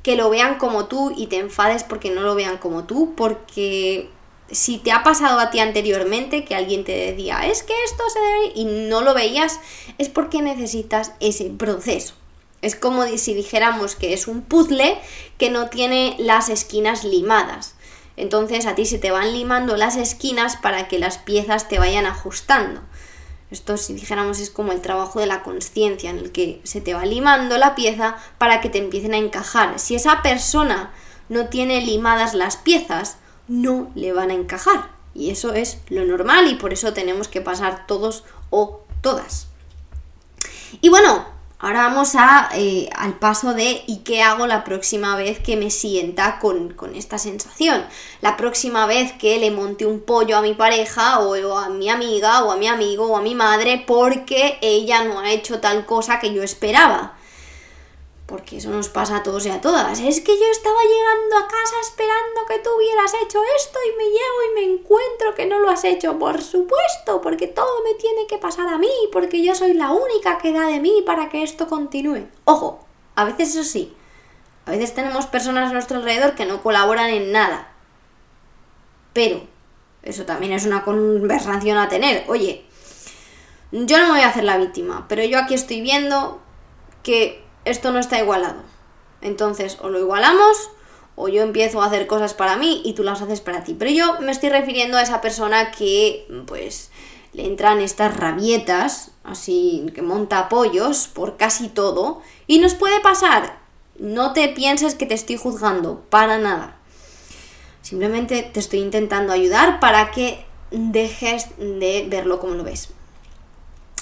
que 0.01 0.15
lo 0.15 0.30
vean 0.30 0.58
como 0.60 0.86
tú 0.86 1.13
y 1.13 1.27
te 1.27 1.39
enfades 1.39 1.84
porque 1.84 2.10
no 2.10 2.21
lo 2.21 2.36
vean 2.36 2.58
como 2.58 2.86
tú, 2.86 3.15
porque 3.17 4.10
Si 4.49 4.77
te 4.77 4.93
ha 4.93 5.03
pasado 5.03 5.39
a 5.39 5.49
ti 5.51 5.60
anteriormente 5.60 6.45
que 6.45 6.56
alguien 6.56 6.86
te 6.86 6.93
decía, 6.93 7.45
es 7.45 7.63
que 7.63 7.73
esto 7.84 8.03
se 8.10 8.19
debe 8.19 8.51
y 8.56 8.65
no 8.89 9.01
lo 9.01 9.13
veías, 9.13 9.60
es 9.97 10.08
porque 10.08 10.41
necesitas 10.41 11.12
ese 11.19 11.49
proceso. 11.49 12.13
Es 12.62 12.75
como 12.75 13.06
si 13.17 13.34
dijéramos 13.34 13.95
que 13.95 14.13
es 14.13 14.27
un 14.27 14.41
puzzle 14.41 14.97
que 15.38 15.49
no 15.49 15.67
tiene 15.67 16.15
las 16.17 16.47
esquinas 16.49 17.03
limadas. 17.03 17.75
Entonces 18.17 18.65
a 18.65 18.75
ti 18.75 18.86
se 18.86 18.97
te 18.97 19.12
van 19.12 19.32
limando 19.32 19.77
las 19.77 19.95
esquinas 19.95 20.58
para 20.58 20.88
que 20.88 20.99
las 20.99 21.19
piezas 21.19 21.69
te 21.69 21.80
vayan 21.80 22.06
ajustando. 22.06 22.82
Esto, 23.49 23.77
si 23.77 23.93
dijéramos, 23.93 24.39
es 24.39 24.49
como 24.49 24.73
el 24.73 24.82
trabajo 24.82 25.21
de 25.21 25.27
la 25.27 25.41
conciencia, 25.41 26.10
en 26.10 26.17
el 26.17 26.32
que 26.34 26.60
se 26.63 26.82
te 26.82 26.93
va 26.93 27.06
limando 27.06 27.58
la 27.58 27.75
pieza 27.75 28.17
para 28.38 28.60
que 28.60 28.69
te 28.69 28.80
empiecen 28.80 29.13
a 29.13 29.17
encajar. 29.17 29.80
Si 29.80 29.95
esa 29.95 30.21
persona 30.21 30.91
no 31.30 31.47
tiene 31.47 31.80
limadas 31.80 32.34
las 32.34 32.58
piezas, 32.58 33.17
no 33.47 33.89
le 33.95 34.12
van 34.12 34.32
a 34.32 34.34
encajar. 34.34 34.89
Y 35.13 35.30
eso 35.30 35.53
es 35.53 35.80
lo 35.88 36.03
normal 36.03 36.47
y 36.47 36.56
por 36.56 36.73
eso 36.73 36.91
tenemos 36.93 37.27
que 37.30 37.39
pasar 37.39 37.88
todos 37.88 38.25
o 38.49 38.82
todas. 39.01 39.47
Y 40.82 40.89
bueno, 40.89 41.37
Ahora 41.60 41.88
vamos 41.88 42.13
a, 42.13 42.50
eh, 42.54 42.88
al 42.96 43.17
paso 43.17 43.56
de 43.56 43.82
¿y 43.88 44.04
qué 44.04 44.22
hago 44.22 44.46
la 44.46 44.63
próxima 44.63 45.15
vez 45.15 45.39
que 45.39 45.58
me 45.58 45.72
sienta 45.72 46.38
con, 46.38 46.76
esta 46.93 47.17
sensación? 47.17 47.84
La 48.22 48.38
próxima 48.38 48.86
vez 48.86 49.13
que 49.13 49.39
le 49.39 49.50
monte 49.50 49.88
un 49.88 50.02
pollo 50.02 50.38
a 50.38 50.43
mi 50.43 50.54
pareja 50.54 51.20
o, 51.20 51.58
a 51.58 51.70
mi 51.70 51.89
amiga 51.89 52.43
o 52.43 52.52
a 52.52 52.58
mi 52.58 52.67
amigo 52.67 53.08
o 53.08 53.17
a 53.17 53.24
mi 53.24 53.34
madre 53.34 53.84
porque 53.88 54.60
ella 54.62 55.04
no 55.04 55.20
ha 55.20 55.32
hecho 55.32 55.60
tal 55.60 55.88
cosa 55.88 56.20
que 56.20 56.32
yo 56.32 56.43
esperaba 56.43 57.16
porque 58.27 58.57
eso 58.57 58.69
nos 58.69 58.89
pasa 58.89 59.17
a 59.17 59.23
todos 59.23 59.45
y 59.45 59.49
a 59.49 59.61
todas. 59.61 59.99
Es 60.01 60.19
que 60.19 60.37
yo 60.37 60.45
estaba 60.51 60.75
llegando 60.83 61.37
a 61.37 61.47
casa 61.47 61.75
esperando 61.81 62.45
que 62.45 62.59
tú 62.59 62.69
hubieras 62.75 63.13
hecho 63.23 63.39
esto 63.55 63.79
y 63.87 63.97
me 63.97 64.03
llego 64.03 64.17
y 64.51 64.55
me 64.55 64.73
encuentro 64.75 65.33
que 65.33 65.45
no 65.45 65.59
lo 65.59 65.69
has 65.69 65.85
hecho. 65.85 66.19
Por 66.19 66.41
supuesto, 66.41 67.21
porque 67.21 67.47
todo 67.47 67.83
me 67.85 67.93
tiene 67.93 68.27
que 68.27 68.37
pasar 68.37 68.67
a 68.67 68.77
mí, 68.77 68.89
porque 69.13 69.41
yo 69.41 69.55
soy 69.55 69.73
la 69.73 69.91
única 69.91 70.37
que 70.39 70.51
da 70.51 70.67
de 70.67 70.81
mí 70.81 71.03
para 71.05 71.29
que 71.29 71.41
esto 71.41 71.67
continúe. 71.67 72.27
Ojo, 72.43 72.85
a 73.15 73.23
veces 73.23 73.55
eso 73.55 73.63
sí. 73.63 73.95
A 74.65 74.71
veces 74.71 74.93
tenemos 74.93 75.25
personas 75.25 75.69
a 75.69 75.73
nuestro 75.73 75.97
alrededor 75.97 76.35
que 76.35 76.45
no 76.45 76.61
colaboran 76.61 77.09
en 77.09 77.31
nada. 77.31 77.71
Pero, 79.13 79.41
eso 80.03 80.25
también 80.25 80.51
es 80.51 80.65
una 80.65 80.83
conversación 80.83 81.77
a 81.77 81.87
tener. 81.87 82.25
Oye, 82.27 82.65
yo 83.71 83.97
no 83.99 84.07
me 84.07 84.11
voy 84.11 84.21
a 84.21 84.27
hacer 84.27 84.43
la 84.43 84.57
víctima, 84.57 85.05
pero 85.07 85.23
yo 85.23 85.39
aquí 85.39 85.53
estoy 85.53 85.79
viendo 85.79 86.41
que 87.03 87.46
esto 87.69 87.91
no 87.91 87.99
está 87.99 88.19
igualado. 88.19 88.62
Entonces, 89.21 89.77
o 89.82 89.89
lo 89.89 89.99
igualamos, 89.99 90.69
o 91.15 91.27
yo 91.27 91.41
empiezo 91.41 91.82
a 91.82 91.88
hacer 91.88 92.06
cosas 92.08 92.34
para 92.34 92.58
mí 92.58 92.82
y 92.86 92.93
tú 92.93 93.03
las 93.03 93.21
haces 93.21 93.41
para 93.41 93.63
ti. 93.63 93.73
Pero 93.73 93.91
yo 93.91 94.21
me 94.21 94.32
estoy 94.32 94.49
refiriendo 94.49 94.97
a 94.97 95.01
esa 95.01 95.19
persona 95.21 95.71
que, 95.71 96.27
pues, 96.45 96.91
le 97.34 97.45
entran 97.45 97.82
estas 97.82 98.15
rabietas, 98.15 99.12
así 99.23 99.91
que 99.93 100.01
monta 100.01 100.39
apoyos 100.39 101.08
por 101.08 101.38
casi 101.38 101.69
todo, 101.69 102.21
y 102.45 102.60
nos 102.60 102.75
puede 102.75 102.99
pasar. 102.99 103.60
No 103.99 104.34
te 104.34 104.47
pienses 104.49 104.95
que 104.95 105.08
te 105.08 105.15
estoy 105.15 105.38
juzgando, 105.38 106.01
para 106.10 106.38
nada. 106.38 106.77
Simplemente 107.82 108.43
te 108.43 108.60
estoy 108.60 108.80
intentando 108.80 109.34
ayudar 109.34 109.80
para 109.80 110.12
que 110.12 110.45
dejes 110.71 111.47
de 111.58 112.06
verlo 112.08 112.39
como 112.39 112.53
lo 112.53 112.63
ves. 112.63 112.89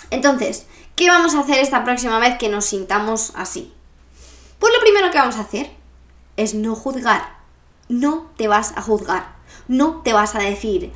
Entonces, 0.10 0.65
¿Qué 0.95 1.10
vamos 1.10 1.36
a 1.36 1.41
hacer 1.41 1.60
esta 1.60 1.84
próxima 1.84 2.19
vez 2.19 2.38
que 2.38 2.47
nos 2.47 2.65
sintamos 2.65 3.34
así? 3.36 3.73
Pues 4.60 4.73
lo 4.73 4.79
primero 4.79 5.12
que 5.12 5.17
vamos 5.17 5.36
a 5.36 5.41
hacer 5.41 5.69
es 6.38 6.53
no 6.53 6.73
juzgar. 6.73 7.36
No 7.89 8.31
te 8.38 8.47
vas 8.47 8.71
a 8.77 8.81
juzgar. 8.81 9.36
No 9.67 10.01
te 10.03 10.13
vas 10.13 10.36
a 10.36 10.39
decir, 10.39 10.91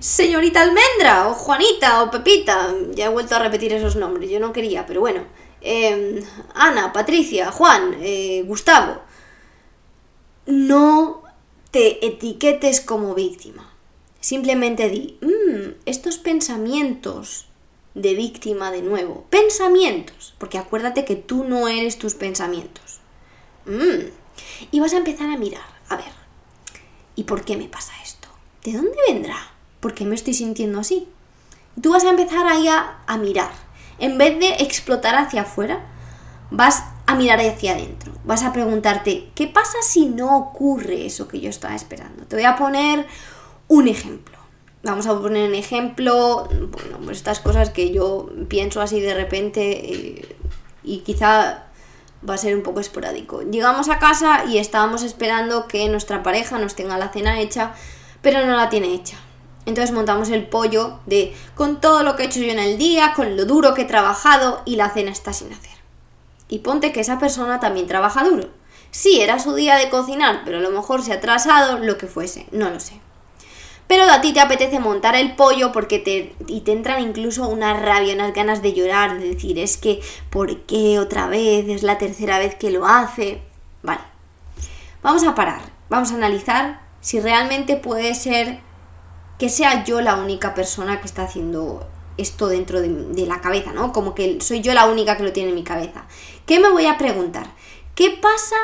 señorita 0.00 0.62
almendra, 0.62 1.28
o 1.28 1.34
Juanita, 1.34 2.02
o 2.02 2.10
Pepita. 2.10 2.72
Ya 2.94 3.06
he 3.06 3.08
vuelto 3.08 3.34
a 3.34 3.38
repetir 3.38 3.72
esos 3.72 3.96
nombres, 3.96 4.30
yo 4.30 4.38
no 4.38 4.52
quería, 4.52 4.86
pero 4.86 5.00
bueno. 5.00 5.24
Em, 5.60 6.22
Ana, 6.54 6.92
Patricia, 6.92 7.50
Juan, 7.50 7.96
eh, 8.00 8.44
Gustavo. 8.46 9.00
No 10.46 11.22
te 11.70 12.04
etiquetes 12.06 12.80
como 12.80 13.14
víctima. 13.14 13.72
Simplemente 14.20 14.88
di, 14.88 15.18
mm, 15.20 15.80
estos 15.86 16.18
pensamientos 16.18 17.48
de 17.94 18.14
víctima 18.14 18.70
de 18.70 18.82
nuevo. 18.82 19.26
Pensamientos, 19.30 20.34
porque 20.38 20.58
acuérdate 20.58 21.04
que 21.04 21.16
tú 21.16 21.44
no 21.44 21.68
eres 21.68 21.98
tus 21.98 22.14
pensamientos. 22.14 23.00
Mm. 23.66 24.10
Y 24.70 24.80
vas 24.80 24.92
a 24.94 24.98
empezar 24.98 25.30
a 25.30 25.36
mirar, 25.36 25.62
a 25.88 25.96
ver, 25.96 26.12
¿y 27.16 27.24
por 27.24 27.44
qué 27.44 27.56
me 27.56 27.68
pasa 27.68 27.92
esto? 28.02 28.28
¿De 28.64 28.72
dónde 28.72 28.96
vendrá? 29.08 29.52
¿Por 29.80 29.94
qué 29.94 30.04
me 30.04 30.14
estoy 30.14 30.34
sintiendo 30.34 30.80
así? 30.80 31.08
tú 31.80 31.92
vas 31.92 32.04
a 32.04 32.10
empezar 32.10 32.46
ahí 32.46 32.68
a, 32.68 32.98
a 33.06 33.16
mirar. 33.16 33.50
En 33.98 34.18
vez 34.18 34.38
de 34.38 34.62
explotar 34.62 35.14
hacia 35.14 35.42
afuera, 35.42 35.80
vas 36.50 36.84
a 37.06 37.14
mirar 37.14 37.40
hacia 37.40 37.72
adentro. 37.72 38.12
Vas 38.24 38.42
a 38.42 38.52
preguntarte, 38.52 39.30
¿qué 39.34 39.46
pasa 39.46 39.78
si 39.82 40.06
no 40.06 40.36
ocurre 40.36 41.06
eso 41.06 41.28
que 41.28 41.40
yo 41.40 41.48
estaba 41.48 41.74
esperando? 41.74 42.24
Te 42.26 42.36
voy 42.36 42.44
a 42.44 42.56
poner 42.56 43.06
un 43.68 43.88
ejemplo 43.88 44.41
vamos 44.82 45.06
a 45.06 45.18
poner 45.18 45.48
un 45.48 45.54
ejemplo, 45.54 46.48
bueno, 46.48 46.98
pues 47.04 47.18
estas 47.18 47.40
cosas 47.40 47.70
que 47.70 47.92
yo 47.92 48.30
pienso 48.48 48.80
así 48.80 49.00
de 49.00 49.14
repente 49.14 49.92
eh, 49.92 50.36
y 50.82 50.98
quizá 50.98 51.64
va 52.28 52.34
a 52.34 52.38
ser 52.38 52.56
un 52.56 52.62
poco 52.62 52.80
esporádico. 52.80 53.42
Llegamos 53.42 53.88
a 53.88 53.98
casa 53.98 54.44
y 54.46 54.58
estábamos 54.58 55.02
esperando 55.02 55.66
que 55.68 55.88
nuestra 55.88 56.22
pareja 56.22 56.58
nos 56.58 56.74
tenga 56.74 56.98
la 56.98 57.10
cena 57.10 57.40
hecha, 57.40 57.72
pero 58.20 58.44
no 58.46 58.56
la 58.56 58.68
tiene 58.68 58.94
hecha. 58.94 59.16
Entonces 59.64 59.94
montamos 59.94 60.30
el 60.30 60.46
pollo 60.48 60.98
de 61.06 61.34
con 61.54 61.80
todo 61.80 62.02
lo 62.02 62.16
que 62.16 62.24
he 62.24 62.26
hecho 62.26 62.40
yo 62.40 62.50
en 62.50 62.58
el 62.58 62.78
día, 62.78 63.12
con 63.14 63.36
lo 63.36 63.44
duro 63.44 63.74
que 63.74 63.82
he 63.82 63.86
trabajado 63.86 64.62
y 64.64 64.76
la 64.76 64.90
cena 64.90 65.12
está 65.12 65.32
sin 65.32 65.52
hacer. 65.52 65.70
Y 66.48 66.58
ponte 66.58 66.92
que 66.92 67.00
esa 67.00 67.18
persona 67.18 67.60
también 67.60 67.86
trabaja 67.86 68.24
duro. 68.24 68.48
Sí, 68.90 69.20
era 69.20 69.38
su 69.38 69.54
día 69.54 69.76
de 69.76 69.88
cocinar, 69.88 70.42
pero 70.44 70.58
a 70.58 70.60
lo 70.60 70.70
mejor 70.70 71.02
se 71.02 71.12
ha 71.12 71.16
atrasado, 71.16 71.78
lo 71.78 71.96
que 71.96 72.08
fuese, 72.08 72.46
no 72.50 72.68
lo 72.68 72.78
sé. 72.78 73.00
Pero 73.92 74.10
a 74.10 74.22
ti 74.22 74.32
te 74.32 74.40
apetece 74.40 74.80
montar 74.80 75.16
el 75.16 75.36
pollo 75.36 75.70
porque 75.70 75.98
te, 75.98 76.34
y 76.46 76.62
te 76.62 76.72
entran 76.72 77.02
incluso 77.02 77.46
una 77.46 77.74
rabia, 77.74 78.14
unas 78.14 78.32
ganas 78.32 78.62
de 78.62 78.72
llorar, 78.72 79.20
de 79.20 79.34
decir, 79.34 79.58
es 79.58 79.76
que, 79.76 80.00
¿por 80.30 80.60
qué 80.60 80.98
otra 80.98 81.26
vez? 81.26 81.68
Es 81.68 81.82
la 81.82 81.98
tercera 81.98 82.38
vez 82.38 82.54
que 82.54 82.70
lo 82.70 82.86
hace. 82.86 83.42
Vale. 83.82 84.00
Vamos 85.02 85.24
a 85.24 85.34
parar, 85.34 85.60
vamos 85.90 86.10
a 86.10 86.14
analizar 86.14 86.80
si 87.02 87.20
realmente 87.20 87.76
puede 87.76 88.14
ser 88.14 88.60
que 89.38 89.50
sea 89.50 89.84
yo 89.84 90.00
la 90.00 90.14
única 90.14 90.54
persona 90.54 90.98
que 90.98 91.06
está 91.06 91.24
haciendo 91.24 91.86
esto 92.16 92.48
dentro 92.48 92.80
de, 92.80 92.88
de, 92.88 93.26
la 93.26 93.42
cabeza, 93.42 93.74
¿no? 93.74 93.92
Como 93.92 94.14
que 94.14 94.40
soy 94.40 94.62
yo 94.62 94.72
la 94.72 94.86
única 94.86 95.18
que 95.18 95.24
lo 95.24 95.34
tiene 95.34 95.50
en 95.50 95.54
mi 95.54 95.64
cabeza. 95.64 96.06
¿Qué 96.46 96.60
me 96.60 96.70
voy 96.70 96.86
a 96.86 96.96
preguntar? 96.96 97.48
¿Qué 97.94 98.18
pasa 98.22 98.56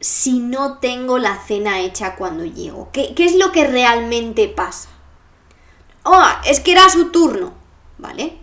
si 0.00 0.40
no 0.40 0.78
tengo 0.78 1.18
la 1.18 1.38
cena 1.38 1.80
hecha 1.80 2.16
cuando 2.16 2.44
llego? 2.44 2.90
¿Qué, 2.92 3.14
es 3.16 3.36
lo 3.36 3.52
que 3.52 3.66
realmente 3.66 4.48
pasa? 4.48 4.88
Oh, 6.02 6.24
es 6.44 6.60
que 6.60 6.72
era 6.72 6.88
su 6.88 7.10
turno, 7.10 7.52
¿vale? 7.98 8.38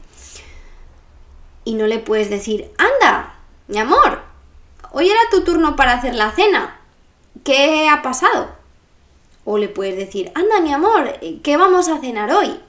Y 1.65 1.73
no 1.73 1.87
le 1.87 1.99
puedes 1.99 2.29
decir, 2.29 2.71
anda, 2.77 3.35
mi 3.67 3.79
amor, 3.79 4.21
hoy 4.91 5.09
era 5.09 5.19
tu 5.31 5.43
turno 5.43 5.75
para 5.75 5.93
hacer 5.93 6.15
la 6.15 6.31
cena. 6.31 6.79
¿Qué 7.43 7.89
ha 7.89 8.01
pasado? 8.01 8.55
O 9.43 9.57
le 9.57 9.67
puedes 9.67 9.97
decir, 9.97 10.31
anda, 10.35 10.61
mi 10.61 10.71
amor, 10.71 11.19
¿qué 11.43 11.57
vamos 11.57 11.89
a 11.89 11.99
cenar 11.99 12.31
hoy? 12.31 12.59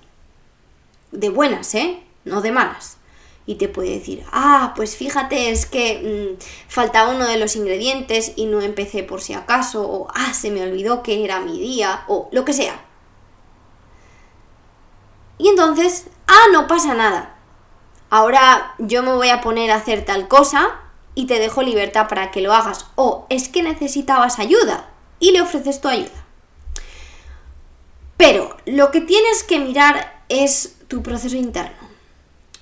De 1.13 1.31
buenas, 1.31 1.75
¿eh? 1.75 2.03
No 2.25 2.41
de 2.41 2.53
malas 2.53 2.98
y 3.49 3.55
te 3.55 3.67
puede 3.67 3.99
decir, 3.99 4.23
ah, 4.31 4.75
pues 4.77 4.95
fíjate, 4.95 5.51
es 5.51 5.65
que 5.65 6.37
mm, 6.37 6.69
falta 6.69 7.09
uno 7.09 7.27
de 7.27 7.39
los 7.39 7.57
ingredientes 7.57 8.33
y 8.37 8.45
no 8.45 8.61
empecé 8.61 9.05
por 9.05 9.23
si 9.23 9.33
acaso, 9.33 9.89
o 9.91 10.07
ah, 10.15 10.35
se 10.35 10.51
me 10.51 10.63
olvidó 10.63 11.03
que 11.03 11.25
era 11.25 11.41
mi 11.41 11.59
día, 11.59 12.05
o 12.09 12.29
lo 12.31 12.45
que 12.45 12.53
sea. 12.53 12.85
Y 15.39 15.49
entonces, 15.49 16.09
ah, 16.27 16.45
no 16.53 16.67
pasa 16.67 16.93
nada. 16.93 17.39
Ahora 18.11 18.75
yo 18.79 19.03
me 19.03 19.15
voy 19.15 19.31
a 19.31 19.41
poner 19.41 19.71
a 19.71 19.77
hacer 19.77 20.05
tal 20.05 20.29
cosa 20.29 20.83
y 21.15 21.25
te 21.25 21.39
dejo 21.39 21.63
libertad 21.63 22.07
para 22.07 22.31
que 22.31 22.43
lo 22.43 22.53
hagas. 22.53 22.85
O 22.97 23.25
es 23.31 23.49
que 23.49 23.63
necesitabas 23.63 24.39
ayuda 24.39 24.91
y 25.21 25.31
le 25.31 25.41
ofreces 25.41 25.81
tu 25.81 25.89
ayuda. 25.89 26.27
Pero 28.19 28.59
lo 28.67 28.91
que 28.91 29.01
tienes 29.01 29.43
que 29.43 29.59
mirar 29.59 30.23
es 30.29 30.77
tu 30.87 31.03
proceso 31.03 31.37
interno. 31.37 31.78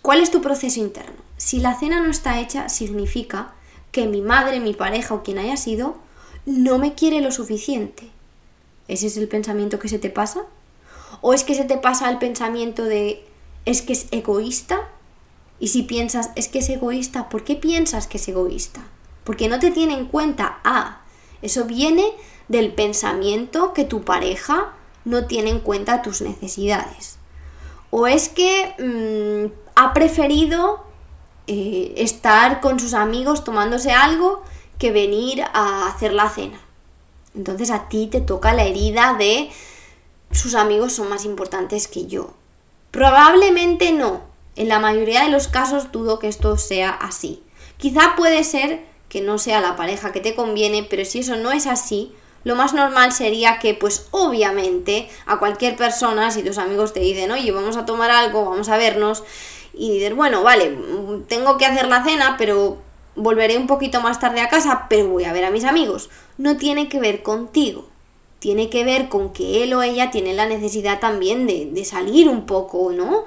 ¿Cuál 0.06 0.20
es 0.20 0.30
tu 0.30 0.40
proceso 0.40 0.78
interno? 0.78 1.16
Si 1.36 1.58
la 1.58 1.76
cena 1.76 1.98
no 2.00 2.08
está 2.08 2.38
hecha, 2.38 2.68
significa 2.68 3.54
que 3.90 4.06
mi 4.06 4.20
madre, 4.20 4.60
mi 4.60 4.72
pareja 4.72 5.14
o 5.14 5.24
quien 5.24 5.36
haya 5.36 5.56
sido, 5.56 5.96
no 6.44 6.78
me 6.78 6.94
quiere 6.94 7.20
lo 7.20 7.32
suficiente. 7.32 8.08
¿Ese 8.86 9.08
es 9.08 9.16
el 9.16 9.26
pensamiento 9.26 9.80
que 9.80 9.88
se 9.88 9.98
te 9.98 10.08
pasa? 10.08 10.44
¿O 11.22 11.34
es 11.34 11.42
que 11.42 11.56
se 11.56 11.64
te 11.64 11.76
pasa 11.76 12.08
el 12.08 12.18
pensamiento 12.18 12.84
de 12.84 13.26
es 13.64 13.82
que 13.82 13.94
es 13.94 14.06
egoísta? 14.12 14.88
Y 15.58 15.68
si 15.68 15.82
piensas 15.82 16.30
es 16.36 16.46
que 16.46 16.60
es 16.60 16.68
egoísta, 16.68 17.28
¿por 17.28 17.42
qué 17.42 17.56
piensas 17.56 18.06
que 18.06 18.18
es 18.18 18.28
egoísta? 18.28 18.82
Porque 19.24 19.48
no 19.48 19.58
te 19.58 19.72
tiene 19.72 19.94
en 19.94 20.06
cuenta. 20.06 20.60
Ah, 20.62 21.00
eso 21.42 21.64
viene 21.64 22.04
del 22.46 22.72
pensamiento 22.72 23.72
que 23.72 23.82
tu 23.82 24.02
pareja 24.02 24.72
no 25.04 25.26
tiene 25.26 25.50
en 25.50 25.58
cuenta 25.58 26.02
tus 26.02 26.20
necesidades. 26.20 27.18
O 27.98 28.06
es 28.06 28.28
que 28.28 28.74
mm, 28.78 29.70
ha 29.74 29.94
preferido 29.94 30.85
eh, 31.46 31.94
estar 31.96 32.61
con 32.61 32.78
sus 32.78 32.92
amigos 32.92 33.42
tomándose 33.42 33.90
algo 33.90 34.42
que 34.78 34.92
venir 34.92 35.42
a 35.54 35.88
hacer 35.88 36.12
la 36.12 36.28
cena. 36.28 36.61
Entonces 37.35 37.70
a 37.70 37.88
ti 37.88 38.06
te 38.12 38.20
toca 38.20 38.52
la 38.52 38.64
herida 38.64 39.14
de 39.18 39.48
sus 40.30 40.54
amigos 40.54 40.92
son 40.92 41.09
más 41.09 41.24
importantes 41.24 41.88
que 41.88 42.04
yo. 42.04 42.35
Probablemente 42.90 43.92
no. 43.92 44.20
En 44.56 44.68
la 44.68 44.78
mayoría 44.78 45.24
de 45.24 45.30
los 45.30 45.48
casos 45.48 45.90
dudo 45.90 46.18
que 46.18 46.28
esto 46.28 46.59
sea 46.59 46.90
así. 46.90 47.42
Quizá 47.78 48.14
puede 48.14 48.44
ser 48.44 48.85
que 49.09 49.22
no 49.22 49.38
sea 49.38 49.62
la 49.62 49.74
pareja 49.74 50.12
que 50.12 50.20
te 50.20 50.35
conviene, 50.35 50.82
pero 50.82 51.06
si 51.06 51.20
eso 51.20 51.37
no 51.37 51.50
es 51.50 51.66
así, 51.66 52.12
lo 52.46 52.54
más 52.54 52.74
normal 52.74 53.11
sería 53.11 53.59
que, 53.59 53.74
pues 53.74 54.06
obviamente, 54.12 55.09
a 55.26 55.40
cualquier 55.40 55.74
persona, 55.74 56.30
si 56.30 56.44
tus 56.44 56.59
amigos 56.59 56.92
te 56.92 57.00
dicen, 57.00 57.32
oye, 57.32 57.50
vamos 57.50 57.76
a 57.76 57.85
tomar 57.85 58.12
algo, 58.12 58.44
vamos 58.44 58.68
a 58.68 58.76
vernos, 58.76 59.24
y 59.74 59.94
dices, 59.94 60.14
bueno, 60.14 60.44
vale, 60.44 60.78
tengo 61.26 61.59
que 61.59 61.66
hacer 61.66 61.88
la 61.88 62.04
cena, 62.04 62.37
pero 62.38 62.76
volveré 63.16 63.59
un 63.59 63.66
poquito 63.66 64.00
más 64.00 64.20
tarde 64.20 64.42
a 64.42 64.48
casa, 64.48 64.87
pero 64.88 65.09
voy 65.09 65.24
a 65.24 65.32
ver 65.32 65.44
a 65.44 65.50
mis 65.50 65.64
amigos. 65.64 66.09
No 66.38 66.56
tiene 66.56 66.88
que 66.88 67.00
ver 67.00 67.24
contigo. 67.24 67.88
Tiene 68.38 68.70
que 68.70 68.85
ver 68.85 69.09
con 69.09 69.32
que 69.32 69.64
él 69.64 69.74
o 69.74 69.82
ella 69.82 70.12
tiene 70.12 70.32
la 70.32 70.46
necesidad 70.46 71.00
también 71.00 71.48
de, 71.48 71.68
de 71.72 71.85
salir 71.85 72.28
un 72.28 72.46
poco, 72.46 72.92
¿no? 72.92 73.24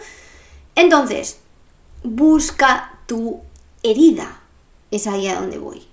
Entonces, 0.75 1.41
busca 2.03 3.01
tu 3.05 3.41
herida. 3.83 4.39
Es 4.91 5.07
ahí 5.07 5.27
a 5.27 5.35
donde 5.35 5.57
voy. 5.57 5.85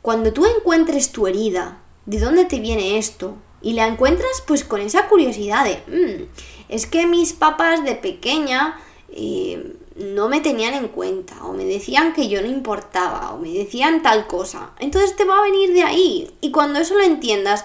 Cuando 0.00 0.32
tú 0.32 0.46
encuentres 0.46 1.10
tu 1.10 1.26
herida, 1.26 1.80
¿de 2.06 2.18
dónde 2.18 2.44
te 2.44 2.60
viene 2.60 2.98
esto? 2.98 3.36
Y 3.62 3.74
la 3.74 3.86
encuentras 3.86 4.42
pues 4.46 4.64
con 4.64 4.80
esa 4.80 5.08
curiosidad 5.08 5.64
de, 5.64 5.76
mm, 5.86 6.28
es 6.68 6.86
que 6.86 7.06
mis 7.06 7.32
papás 7.32 7.84
de 7.84 7.94
pequeña 7.94 8.80
eh, 9.12 9.76
no 9.96 10.28
me 10.28 10.40
tenían 10.40 10.74
en 10.74 10.88
cuenta, 10.88 11.44
o 11.44 11.52
me 11.52 11.64
decían 11.64 12.12
que 12.12 12.28
yo 12.28 12.40
no 12.40 12.48
importaba, 12.48 13.32
o 13.32 13.38
me 13.38 13.50
decían 13.50 14.02
tal 14.02 14.26
cosa. 14.26 14.70
Entonces 14.78 15.16
te 15.16 15.24
va 15.24 15.38
a 15.38 15.42
venir 15.42 15.74
de 15.74 15.82
ahí. 15.82 16.30
Y 16.40 16.52
cuando 16.52 16.78
eso 16.78 16.94
lo 16.94 17.02
entiendas, 17.02 17.64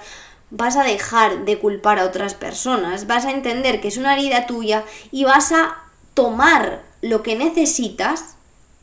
vas 0.49 0.75
a 0.75 0.83
dejar 0.83 1.45
de 1.45 1.59
culpar 1.59 1.99
a 1.99 2.05
otras 2.05 2.33
personas, 2.33 3.07
vas 3.07 3.25
a 3.25 3.31
entender 3.31 3.81
que 3.81 3.87
es 3.87 3.97
una 3.97 4.13
herida 4.15 4.47
tuya 4.47 4.83
y 5.11 5.23
vas 5.23 5.51
a 5.51 5.83
tomar 6.13 6.83
lo 7.01 7.23
que 7.23 7.35
necesitas 7.35 8.35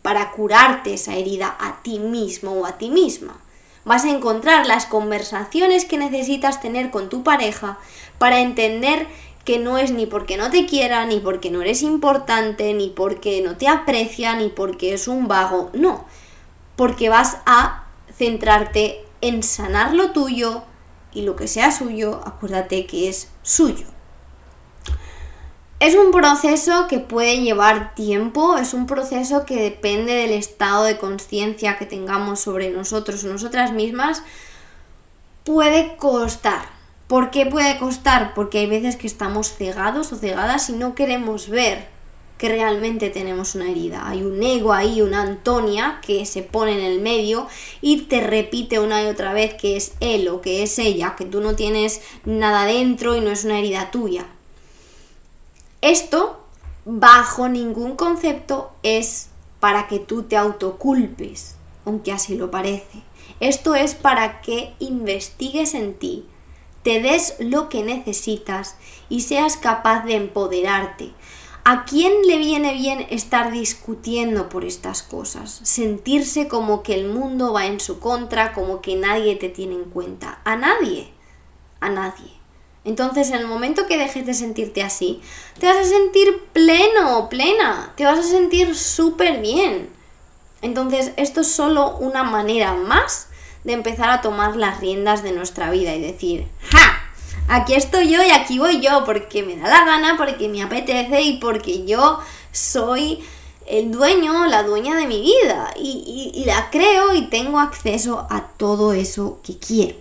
para 0.02 0.32
curarte 0.32 0.94
esa 0.94 1.14
herida 1.14 1.56
a 1.58 1.82
ti 1.82 1.98
mismo 1.98 2.52
o 2.52 2.66
a 2.66 2.78
ti 2.78 2.90
misma. 2.90 3.40
Vas 3.84 4.04
a 4.04 4.10
encontrar 4.10 4.66
las 4.66 4.86
conversaciones 4.86 5.84
que 5.84 5.98
necesitas 5.98 6.60
tener 6.60 6.90
con 6.90 7.08
tu 7.08 7.22
pareja 7.22 7.78
para 8.18 8.40
entender 8.40 9.08
que 9.44 9.58
no 9.58 9.78
es 9.78 9.90
ni 9.90 10.06
porque 10.06 10.36
no 10.36 10.50
te 10.50 10.66
quiera, 10.66 11.04
ni 11.04 11.18
porque 11.18 11.50
no 11.50 11.62
eres 11.62 11.82
importante, 11.82 12.72
ni 12.74 12.90
porque 12.90 13.42
no 13.42 13.56
te 13.56 13.66
aprecia, 13.66 14.36
ni 14.36 14.48
porque 14.48 14.94
es 14.94 15.08
un 15.08 15.26
vago, 15.26 15.70
no, 15.72 16.04
porque 16.76 17.08
vas 17.08 17.38
a 17.44 17.86
centrarte 18.16 19.04
en 19.20 19.42
sanar 19.42 19.94
lo 19.94 20.12
tuyo 20.12 20.62
y 21.12 21.22
lo 21.22 21.36
que 21.36 21.48
sea 21.48 21.72
suyo, 21.72 22.20
acuérdate 22.24 22.86
que 22.86 23.08
es 23.08 23.28
suyo. 23.42 23.91
Es 25.82 25.96
un 25.96 26.12
proceso 26.12 26.86
que 26.86 27.00
puede 27.00 27.40
llevar 27.40 27.96
tiempo, 27.96 28.56
es 28.56 28.72
un 28.72 28.86
proceso 28.86 29.44
que 29.44 29.56
depende 29.56 30.14
del 30.14 30.30
estado 30.30 30.84
de 30.84 30.96
conciencia 30.96 31.76
que 31.76 31.86
tengamos 31.86 32.38
sobre 32.38 32.70
nosotros 32.70 33.24
o 33.24 33.26
nosotras 33.26 33.72
mismas, 33.72 34.22
puede 35.42 35.96
costar, 35.96 36.68
¿Por 37.08 37.32
qué 37.32 37.46
puede 37.46 37.78
costar? 37.78 38.32
Porque 38.32 38.60
hay 38.60 38.66
veces 38.66 38.94
que 38.94 39.08
estamos 39.08 39.52
cegados 39.52 40.12
o 40.12 40.16
cegadas 40.16 40.70
y 40.70 40.74
no 40.74 40.94
queremos 40.94 41.48
ver 41.48 41.88
que 42.38 42.48
realmente 42.48 43.10
tenemos 43.10 43.56
una 43.56 43.68
herida. 43.68 44.08
Hay 44.08 44.22
un 44.22 44.40
ego 44.40 44.72
ahí, 44.72 45.02
una 45.02 45.22
Antonia 45.22 46.00
que 46.06 46.24
se 46.26 46.44
pone 46.44 46.74
en 46.74 46.80
el 46.80 47.00
medio 47.00 47.48
y 47.80 48.02
te 48.02 48.20
repite 48.20 48.78
una 48.78 49.02
y 49.02 49.06
otra 49.06 49.32
vez 49.32 49.54
que 49.54 49.76
es 49.76 49.94
él 49.98 50.28
o 50.28 50.40
que 50.40 50.62
es 50.62 50.78
ella, 50.78 51.16
que 51.18 51.24
tú 51.24 51.40
no 51.40 51.56
tienes 51.56 52.00
nada 52.24 52.66
dentro 52.66 53.16
y 53.16 53.20
no 53.20 53.32
es 53.32 53.44
una 53.44 53.58
herida 53.58 53.90
tuya. 53.90 54.26
Esto, 55.82 56.38
bajo 56.84 57.48
ningún 57.48 57.96
concepto, 57.96 58.70
es 58.84 59.28
para 59.58 59.88
que 59.88 59.98
tú 59.98 60.22
te 60.22 60.36
autoculpes, 60.36 61.56
aunque 61.84 62.12
así 62.12 62.36
lo 62.36 62.50
parece. 62.50 63.02
Esto 63.40 63.74
es 63.74 63.94
para 63.94 64.40
que 64.40 64.74
investigues 64.78 65.74
en 65.74 65.94
ti, 65.94 66.24
te 66.84 67.00
des 67.00 67.34
lo 67.40 67.68
que 67.68 67.82
necesitas 67.82 68.76
y 69.08 69.22
seas 69.22 69.56
capaz 69.56 70.04
de 70.04 70.14
empoderarte. 70.14 71.12
¿A 71.64 71.84
quién 71.84 72.12
le 72.26 72.38
viene 72.38 72.74
bien 72.74 73.06
estar 73.10 73.52
discutiendo 73.52 74.48
por 74.48 74.64
estas 74.64 75.02
cosas? 75.02 75.60
Sentirse 75.62 76.46
como 76.46 76.82
que 76.84 76.94
el 76.94 77.08
mundo 77.08 77.52
va 77.52 77.66
en 77.66 77.80
su 77.80 77.98
contra, 77.98 78.52
como 78.52 78.80
que 78.80 78.96
nadie 78.96 79.34
te 79.34 79.48
tiene 79.48 79.74
en 79.74 79.84
cuenta. 79.84 80.40
A 80.44 80.54
nadie. 80.54 81.12
A 81.80 81.88
nadie. 81.88 82.41
Entonces, 82.84 83.30
en 83.30 83.36
el 83.36 83.46
momento 83.46 83.86
que 83.86 83.96
dejes 83.96 84.26
de 84.26 84.34
sentirte 84.34 84.82
así, 84.82 85.20
te 85.58 85.66
vas 85.66 85.76
a 85.76 85.84
sentir 85.84 86.42
pleno 86.52 87.28
plena. 87.28 87.92
Te 87.96 88.04
vas 88.04 88.18
a 88.18 88.22
sentir 88.24 88.74
súper 88.74 89.40
bien. 89.40 89.88
Entonces, 90.62 91.12
esto 91.16 91.42
es 91.42 91.52
solo 91.52 91.96
una 91.98 92.24
manera 92.24 92.74
más 92.74 93.28
de 93.64 93.72
empezar 93.74 94.10
a 94.10 94.20
tomar 94.20 94.56
las 94.56 94.80
riendas 94.80 95.22
de 95.22 95.32
nuestra 95.32 95.70
vida 95.70 95.94
y 95.94 96.00
decir, 96.00 96.48
¡ja! 96.70 96.98
Aquí 97.48 97.74
estoy 97.74 98.10
yo 98.10 98.22
y 98.22 98.30
aquí 98.30 98.58
voy 98.58 98.80
yo 98.80 99.04
porque 99.04 99.42
me 99.42 99.56
da 99.56 99.68
la 99.68 99.84
gana, 99.84 100.16
porque 100.16 100.48
me 100.48 100.62
apetece 100.62 101.22
y 101.22 101.38
porque 101.38 101.84
yo 101.84 102.18
soy 102.50 103.22
el 103.66 103.92
dueño, 103.92 104.46
la 104.46 104.62
dueña 104.64 104.96
de 104.96 105.06
mi 105.06 105.20
vida 105.20 105.72
y, 105.76 106.32
y 106.34 106.44
la 106.44 106.70
creo 106.70 107.14
y 107.14 107.28
tengo 107.28 107.60
acceso 107.60 108.26
a 108.30 108.48
todo 108.56 108.92
eso 108.92 109.40
que 109.44 109.58
quiero. 109.58 109.96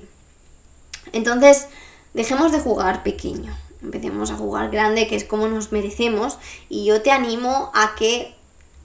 Entonces, 1.14 1.68
dejemos 2.14 2.52
de 2.52 2.60
jugar 2.60 3.04
pequeño, 3.04 3.56
empecemos 3.82 4.32
a 4.32 4.36
jugar 4.36 4.70
grande, 4.70 5.08
que 5.08 5.16
es 5.16 5.24
como 5.24 5.48
nos 5.48 5.72
merecemos, 5.72 6.38
y 6.70 6.86
yo 6.86 7.02
te 7.02 7.12
animo 7.12 7.72
a 7.74 7.96
que 7.96 8.34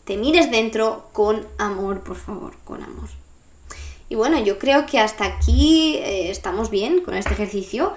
te 0.05 0.17
mires 0.17 0.51
dentro 0.51 1.09
con 1.13 1.47
amor, 1.59 2.03
por 2.03 2.17
favor, 2.17 2.57
con 2.65 2.83
amor. 2.83 3.09
Y 4.09 4.15
bueno, 4.15 4.39
yo 4.39 4.59
creo 4.59 4.87
que 4.87 5.01
hasta 5.01 5.25
aquí 5.25 5.97
eh, 5.97 6.31
estamos 6.31 6.71
bien 6.71 7.03
con 7.03 7.15
este 7.15 7.35
ejercicio. 7.35 7.93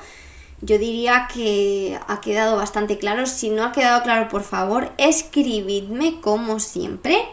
Yo 0.61 0.77
diría 0.77 1.29
que 1.33 1.99
ha 2.07 2.19
quedado 2.19 2.55
bastante 2.55 2.97
claro. 2.97 3.27
Si 3.27 3.49
no 3.49 3.63
ha 3.63 3.71
quedado 3.71 4.01
claro, 4.01 4.27
por 4.27 4.43
favor, 4.43 4.91
escribidme 4.97 6.19
como 6.19 6.59
siempre. 6.59 7.23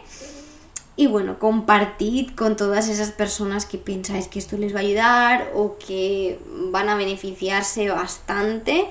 Y 0.97 1.07
bueno, 1.09 1.39
compartid 1.39 2.31
con 2.35 2.57
todas 2.57 2.89
esas 2.89 3.13
personas 3.13 3.67
que 3.67 3.77
pensáis 3.77 4.29
que 4.29 4.39
esto 4.39 4.57
les 4.57 4.75
va 4.75 4.79
a 4.79 4.83
ayudar 4.83 5.53
o 5.55 5.77
que 5.79 6.39
van 6.71 6.89
a 6.89 6.97
beneficiarse 6.97 7.91
bastante 7.91 8.89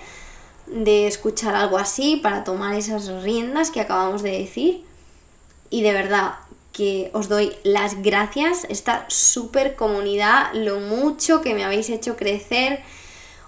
de 0.68 1.08
escuchar 1.08 1.56
algo 1.56 1.78
así 1.78 2.18
para 2.18 2.44
tomar 2.44 2.76
esas 2.76 3.08
riendas 3.24 3.72
que 3.72 3.82
acabamos 3.82 4.22
de 4.22 4.32
decir. 4.32 4.84
Y 5.72 5.82
de 5.82 5.94
verdad, 5.94 6.36
que 6.76 7.10
os 7.14 7.30
doy 7.30 7.54
las 7.64 8.02
gracias, 8.02 8.68
esta 8.70 9.06
super 9.08 9.76
comunidad, 9.76 10.54
lo 10.54 10.82
mucho 10.82 11.42
que 11.42 11.54
me 11.56 11.64
habéis 11.64 11.90
hecho 11.90 12.18
crecer. 12.18 12.82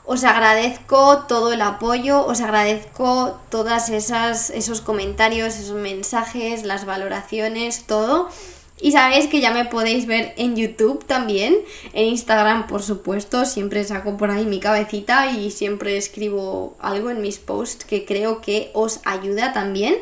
Os 0.09 0.23
agradezco 0.23 1.25
todo 1.27 1.51
el 1.51 1.61
apoyo, 1.61 2.25
os 2.25 2.39
agradezco 2.39 3.37
todas 3.49 3.89
esas 3.89 4.49
esos 4.51 4.79
comentarios, 4.79 5.57
esos 5.59 5.75
mensajes, 5.75 6.63
las 6.63 6.85
valoraciones, 6.85 7.83
todo. 7.85 8.29
Y 8.79 8.93
sabéis 8.93 9.27
que 9.27 9.41
ya 9.41 9.51
me 9.51 9.65
podéis 9.65 10.05
ver 10.05 10.33
en 10.37 10.55
YouTube 10.55 11.03
también, 11.05 11.57
en 11.91 12.05
Instagram 12.05 12.67
por 12.67 12.83
supuesto, 12.83 13.43
siempre 13.43 13.83
saco 13.83 14.15
por 14.15 14.31
ahí 14.31 14.45
mi 14.45 14.61
cabecita 14.61 15.29
y 15.29 15.51
siempre 15.51 15.97
escribo 15.97 16.77
algo 16.79 17.09
en 17.09 17.21
mis 17.21 17.37
posts 17.37 17.83
que 17.83 18.05
creo 18.05 18.39
que 18.39 18.71
os 18.73 19.01
ayuda 19.03 19.51
también. 19.51 19.95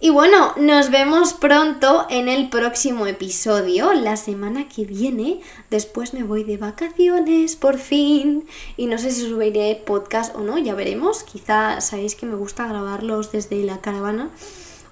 Y 0.00 0.10
bueno, 0.10 0.52
nos 0.56 0.90
vemos 0.90 1.32
pronto 1.32 2.06
en 2.08 2.28
el 2.28 2.50
próximo 2.50 3.08
episodio, 3.08 3.92
la 3.94 4.16
semana 4.16 4.68
que 4.68 4.84
viene. 4.84 5.40
Después 5.70 6.14
me 6.14 6.22
voy 6.22 6.44
de 6.44 6.56
vacaciones, 6.56 7.56
por 7.56 7.78
fin. 7.78 8.46
Y 8.76 8.86
no 8.86 8.96
sé 8.98 9.10
si 9.10 9.28
subiré 9.28 9.82
podcast 9.84 10.36
o 10.36 10.40
no, 10.42 10.56
ya 10.56 10.76
veremos. 10.76 11.24
Quizá 11.24 11.80
sabéis 11.80 12.14
que 12.14 12.26
me 12.26 12.36
gusta 12.36 12.68
grabarlos 12.68 13.32
desde 13.32 13.60
la 13.64 13.80
caravana 13.80 14.30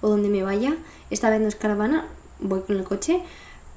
o 0.01 0.09
donde 0.09 0.29
me 0.29 0.43
vaya. 0.43 0.75
Esta 1.09 1.31
vez 1.31 1.41
no 1.41 1.47
es 1.47 1.55
caravana, 1.55 2.09
voy 2.41 2.63
con 2.63 2.77
el 2.77 2.83
coche. 2.83 3.23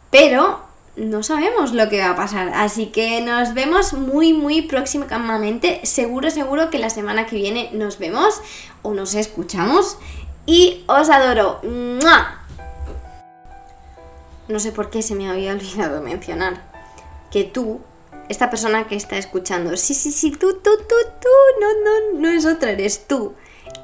Pero 0.09 0.61
no 0.95 1.21
sabemos 1.21 1.73
lo 1.73 1.89
que 1.89 1.99
va 1.99 2.09
a 2.09 2.15
pasar. 2.15 2.49
Así 2.55 2.87
que 2.87 3.21
nos 3.21 3.53
vemos 3.53 3.93
muy, 3.93 4.33
muy 4.33 4.63
próximamente. 4.63 5.81
Seguro, 5.83 6.31
seguro 6.31 6.71
que 6.71 6.79
la 6.79 6.89
semana 6.89 7.27
que 7.27 7.35
viene 7.35 7.69
nos 7.71 7.99
vemos 7.99 8.41
o 8.81 8.95
nos 8.95 9.13
escuchamos 9.13 9.99
y 10.45 10.83
os 10.87 11.09
adoro. 11.09 11.59
No 14.47 14.59
sé 14.59 14.71
por 14.71 14.89
qué 14.89 15.01
se 15.01 15.15
me 15.15 15.29
había 15.29 15.51
olvidado 15.53 16.01
mencionar 16.01 16.69
que 17.31 17.43
tú 17.43 17.81
esta 18.29 18.49
persona 18.49 18.87
que 18.87 18.95
está 18.95 19.17
escuchando. 19.17 19.75
Sí, 19.75 19.93
sí, 19.93 20.11
sí, 20.11 20.31
tú, 20.31 20.53
tú, 20.53 20.69
tú, 20.87 20.95
tú, 21.19 21.29
no, 21.59 21.67
no, 21.83 22.19
no 22.19 22.29
es 22.29 22.45
otra, 22.45 22.71
eres 22.71 23.07
tú. 23.07 23.33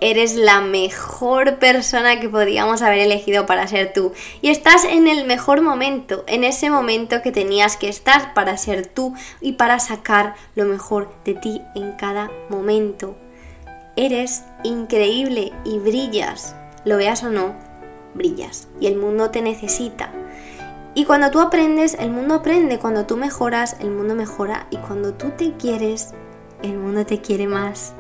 Eres 0.02 0.36
la 0.36 0.62
mejor 0.62 1.58
persona 1.58 2.20
que 2.20 2.30
podríamos 2.30 2.82
haber 2.82 3.00
elegido 3.00 3.46
para 3.46 3.68
ser 3.68 3.94
tú. 3.94 4.14
Y 4.42 4.50
estás 4.50 4.84
en 4.84 5.08
el 5.08 5.26
mejor 5.26 5.62
momento, 5.62 6.24
en 6.28 6.44
ese 6.44 6.70
momento 6.70 7.22
que 7.22 7.32
tenías 7.32 7.78
que 7.78 7.90
estar 7.90 8.34
para 8.34 8.58
ser 8.58 8.86
tú 8.86 9.16
y 9.42 9.54
para 9.54 9.80
sacar 9.80 10.36
lo 10.54 10.66
mejor 10.66 11.12
de 11.24 11.34
ti 11.34 11.62
en 11.76 11.94
cada 11.94 12.30
momento. 12.50 13.16
Eres 13.98 14.44
increíble 14.64 15.54
y 15.64 15.80
brillas, 15.80 16.56
lo 16.84 16.98
veas 16.98 17.24
o 17.24 17.30
no, 17.30 17.56
brillas. 18.14 18.68
Y 18.80 18.88
el 18.88 18.98
mundo 18.98 19.32
te 19.32 19.42
necesita. 19.42 20.12
Y 20.96 21.06
cuando 21.06 21.30
tú 21.32 21.40
aprendes, 21.40 21.96
el 22.00 22.10
mundo 22.10 22.36
aprende. 22.36 22.80
Cuando 22.80 23.06
tú 23.06 23.18
mejoras, 23.18 23.78
el 23.80 23.92
mundo 23.92 24.16
mejora. 24.16 24.68
Y 24.70 24.78
cuando 24.78 25.14
tú 25.14 25.32
te 25.32 25.54
quieres, 25.54 26.14
el 26.62 26.78
mundo 26.78 27.06
te 27.06 27.22
quiere 27.22 27.48
más. 27.48 27.94